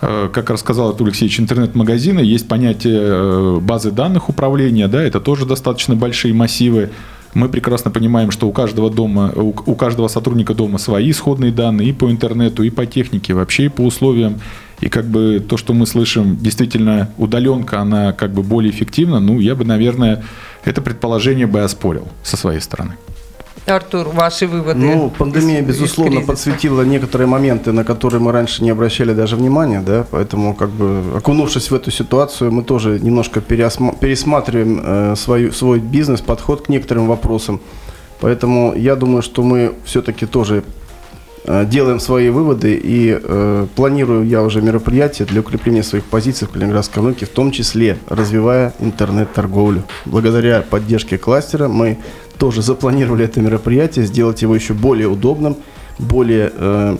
э, 0.00 0.28
как 0.32 0.50
рассказал 0.50 0.90
Артур 0.90 1.08
Алексеевич, 1.08 1.40
интернет-магазина, 1.40 2.20
есть 2.20 2.48
понятие 2.48 3.00
э, 3.00 3.58
базы 3.60 3.90
данных 3.90 4.28
управления, 4.28 4.88
да, 4.88 5.02
это 5.02 5.20
тоже 5.20 5.46
достаточно 5.46 5.94
большие 5.94 6.34
массивы. 6.34 6.90
Мы 7.34 7.48
прекрасно 7.48 7.90
понимаем, 7.90 8.30
что 8.30 8.46
у 8.46 8.52
каждого 8.52 8.90
дома, 8.90 9.32
у, 9.34 9.74
каждого 9.74 10.08
сотрудника 10.08 10.54
дома 10.54 10.78
свои 10.78 11.10
исходные 11.10 11.50
данные 11.50 11.88
и 11.88 11.92
по 11.92 12.10
интернету, 12.10 12.62
и 12.62 12.70
по 12.70 12.84
технике, 12.84 13.32
вообще 13.32 13.66
и 13.66 13.68
по 13.68 13.82
условиям. 13.82 14.40
И 14.80 14.88
как 14.88 15.06
бы 15.06 15.42
то, 15.46 15.56
что 15.56 15.72
мы 15.72 15.86
слышим, 15.86 16.36
действительно 16.36 17.10
удаленка, 17.16 17.80
она 17.80 18.12
как 18.12 18.32
бы 18.32 18.42
более 18.42 18.70
эффективна, 18.70 19.20
ну, 19.20 19.38
я 19.40 19.54
бы, 19.54 19.64
наверное, 19.64 20.24
это 20.64 20.82
предположение 20.82 21.46
бы 21.46 21.62
оспорил 21.62 22.08
со 22.22 22.36
своей 22.36 22.60
стороны. 22.60 22.94
Артур, 23.66 24.08
ваши 24.08 24.46
выводы? 24.46 24.78
Ну, 24.78 25.10
пандемия, 25.10 25.60
из, 25.60 25.66
безусловно, 25.66 26.18
из 26.18 26.26
подсветила 26.26 26.82
некоторые 26.82 27.28
моменты, 27.28 27.72
на 27.72 27.84
которые 27.84 28.20
мы 28.20 28.32
раньше 28.32 28.64
не 28.64 28.70
обращали 28.70 29.14
даже 29.14 29.36
внимания, 29.36 29.80
да, 29.80 30.04
поэтому, 30.10 30.54
как 30.54 30.70
бы, 30.70 31.02
окунувшись 31.16 31.70
в 31.70 31.74
эту 31.74 31.90
ситуацию, 31.90 32.50
мы 32.50 32.64
тоже 32.64 32.98
немножко 33.00 33.40
пересматриваем 33.40 34.80
э, 34.82 35.14
свою, 35.16 35.52
свой 35.52 35.78
бизнес, 35.78 36.20
подход 36.20 36.66
к 36.66 36.68
некоторым 36.68 37.06
вопросам. 37.06 37.60
Поэтому 38.20 38.74
я 38.74 38.96
думаю, 38.96 39.22
что 39.22 39.42
мы 39.42 39.74
все-таки 39.84 40.26
тоже 40.26 40.62
э, 41.44 41.64
делаем 41.66 41.98
свои 42.00 42.30
выводы 42.30 42.74
и 42.74 43.18
э, 43.20 43.66
планирую 43.74 44.26
я 44.26 44.42
уже 44.42 44.62
мероприятия 44.62 45.24
для 45.24 45.40
укрепления 45.40 45.82
своих 45.82 46.04
позиций 46.04 46.46
в 46.46 46.50
Калининградской 46.50 47.02
науке, 47.02 47.26
в 47.26 47.30
том 47.30 47.50
числе 47.50 47.98
развивая 48.08 48.74
интернет-торговлю. 48.78 49.82
Благодаря 50.04 50.62
поддержке 50.62 51.18
кластера 51.18 51.66
мы 51.66 51.98
тоже 52.42 52.60
запланировали 52.60 53.24
это 53.24 53.40
мероприятие, 53.40 54.04
сделать 54.04 54.42
его 54.42 54.52
еще 54.52 54.74
более 54.74 55.06
удобным, 55.06 55.58
более 56.00 56.52
э, 56.52 56.96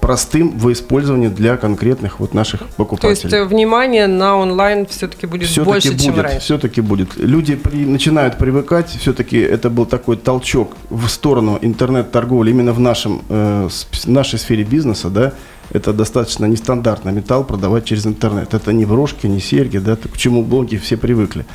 простым 0.00 0.58
в 0.58 0.72
использовании 0.72 1.28
для 1.28 1.56
конкретных 1.56 2.18
вот 2.18 2.34
наших 2.34 2.66
покупателей. 2.70 3.30
То 3.30 3.36
есть 3.36 3.52
э, 3.52 3.54
внимание 3.54 4.08
на 4.08 4.36
онлайн 4.36 4.86
все-таки 4.86 5.26
будет 5.26 5.48
все 5.48 5.64
больше, 5.64 5.92
будет, 5.92 6.02
чем 6.02 6.18
раньше? 6.18 6.40
Все-таки 6.40 6.80
будет. 6.80 7.16
Люди 7.16 7.54
при, 7.54 7.86
начинают 7.86 8.36
привыкать, 8.36 8.88
все-таки 8.88 9.38
это 9.38 9.70
был 9.70 9.86
такой 9.86 10.16
толчок 10.16 10.76
в 10.90 11.06
сторону 11.06 11.56
интернет-торговли 11.62 12.50
именно 12.50 12.72
в 12.72 12.80
нашем, 12.80 13.22
э, 13.28 13.68
нашей 14.06 14.40
сфере 14.40 14.64
бизнеса, 14.64 15.08
да, 15.08 15.34
это 15.70 15.92
достаточно 15.92 16.46
нестандартно 16.46 17.10
металл 17.10 17.44
продавать 17.44 17.84
через 17.84 18.06
интернет. 18.06 18.54
Это 18.54 18.72
не 18.72 18.86
брошки, 18.86 19.28
не 19.28 19.40
серьги, 19.40 19.78
да, 19.78 19.94
к 19.94 20.16
чему 20.16 20.42
блоги 20.42 20.78
все 20.78 20.96
привыкли. 20.96 21.46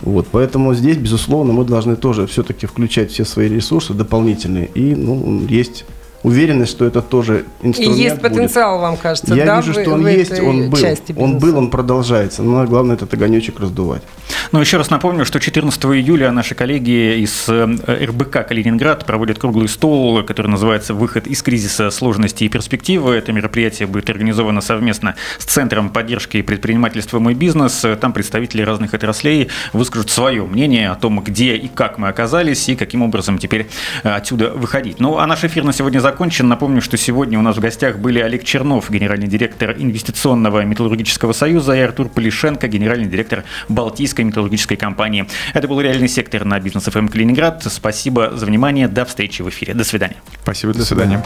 Вот, 0.00 0.26
поэтому 0.30 0.74
здесь, 0.74 0.98
безусловно, 0.98 1.52
мы 1.52 1.64
должны 1.64 1.96
тоже 1.96 2.26
все-таки 2.26 2.66
включать 2.66 3.10
все 3.10 3.24
свои 3.24 3.48
ресурсы 3.48 3.94
дополнительные. 3.94 4.66
И 4.74 4.94
ну, 4.94 5.46
есть 5.48 5.84
уверенность, 6.26 6.72
что 6.72 6.84
это 6.84 7.02
тоже 7.02 7.44
инструмент. 7.62 7.96
И 7.96 8.02
есть 8.02 8.20
потенциал, 8.20 8.72
будет. 8.78 8.82
вам 8.82 8.96
кажется, 8.96 9.32
Я 9.32 9.46
да, 9.46 9.60
вижу, 9.60 9.72
что 9.74 9.92
он 9.92 10.06
есть, 10.08 10.40
он 10.40 10.70
был. 10.70 10.80
Он 11.16 11.38
был, 11.38 11.56
он 11.56 11.70
продолжается. 11.70 12.42
Но 12.42 12.64
главное 12.64 12.96
этот 12.96 13.14
огонечек 13.14 13.60
раздувать. 13.60 14.02
Но 14.50 14.60
еще 14.60 14.76
раз 14.76 14.90
напомню, 14.90 15.24
что 15.24 15.38
14 15.38 15.84
июля 15.84 16.32
наши 16.32 16.56
коллеги 16.56 17.20
из 17.20 17.48
э, 17.48 17.64
РБК 18.06 18.48
Калининград 18.48 19.06
проводят 19.06 19.38
круглый 19.38 19.68
стол, 19.68 20.24
который 20.24 20.48
называется 20.48 20.94
«Выход 20.94 21.28
из 21.28 21.42
кризиса, 21.42 21.90
сложности 21.90 22.42
и 22.42 22.48
перспективы». 22.48 23.14
Это 23.14 23.32
мероприятие 23.32 23.86
будет 23.86 24.10
организовано 24.10 24.60
совместно 24.60 25.14
с 25.38 25.44
Центром 25.44 25.90
поддержки 25.90 26.42
предпринимательства 26.42 27.20
«Мой 27.20 27.34
бизнес». 27.34 27.84
Там 28.00 28.12
представители 28.12 28.62
разных 28.62 28.94
отраслей 28.94 29.48
выскажут 29.72 30.10
свое 30.10 30.44
мнение 30.44 30.90
о 30.90 30.96
том, 30.96 31.20
где 31.20 31.54
и 31.54 31.68
как 31.68 31.98
мы 31.98 32.08
оказались, 32.08 32.68
и 32.68 32.74
каким 32.74 33.02
образом 33.02 33.38
теперь 33.38 33.68
э, 34.02 34.08
отсюда 34.10 34.50
выходить. 34.50 34.98
Ну, 34.98 35.18
а 35.18 35.26
наш 35.28 35.44
эфир 35.44 35.62
на 35.62 35.72
сегодня 35.72 36.00
закончен. 36.00 36.15
Напомню, 36.18 36.80
что 36.80 36.96
сегодня 36.96 37.38
у 37.38 37.42
нас 37.42 37.56
в 37.56 37.60
гостях 37.60 37.98
были 37.98 38.20
Олег 38.20 38.44
Чернов, 38.44 38.90
генеральный 38.90 39.26
директор 39.26 39.72
Инвестиционного 39.72 40.64
металлургического 40.64 41.32
союза, 41.32 41.74
и 41.74 41.80
Артур 41.80 42.08
Полишенко, 42.08 42.68
генеральный 42.68 43.06
директор 43.06 43.44
Балтийской 43.68 44.24
металлургической 44.24 44.76
компании. 44.76 45.26
Это 45.54 45.68
был 45.68 45.80
реальный 45.80 46.08
сектор 46.08 46.44
на 46.44 46.58
бизнес 46.60 46.84
ФМ 46.84 46.98
эм 46.98 47.08
Калининград. 47.08 47.62
Спасибо 47.68 48.32
за 48.34 48.46
внимание. 48.46 48.88
До 48.88 49.04
встречи 49.04 49.42
в 49.42 49.48
эфире. 49.48 49.74
До 49.74 49.84
свидания. 49.84 50.16
Спасибо. 50.42 50.72
До 50.74 50.84
свидания. 50.84 51.22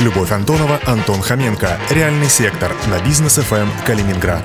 Любовь 0.00 0.32
Антонова, 0.32 0.80
Антон 0.84 1.22
Хоменко. 1.22 1.78
Реальный 1.90 2.28
сектор 2.28 2.72
на 2.88 3.00
бизнес 3.06 3.36
ФМ 3.36 3.68
Калининград. 3.86 4.42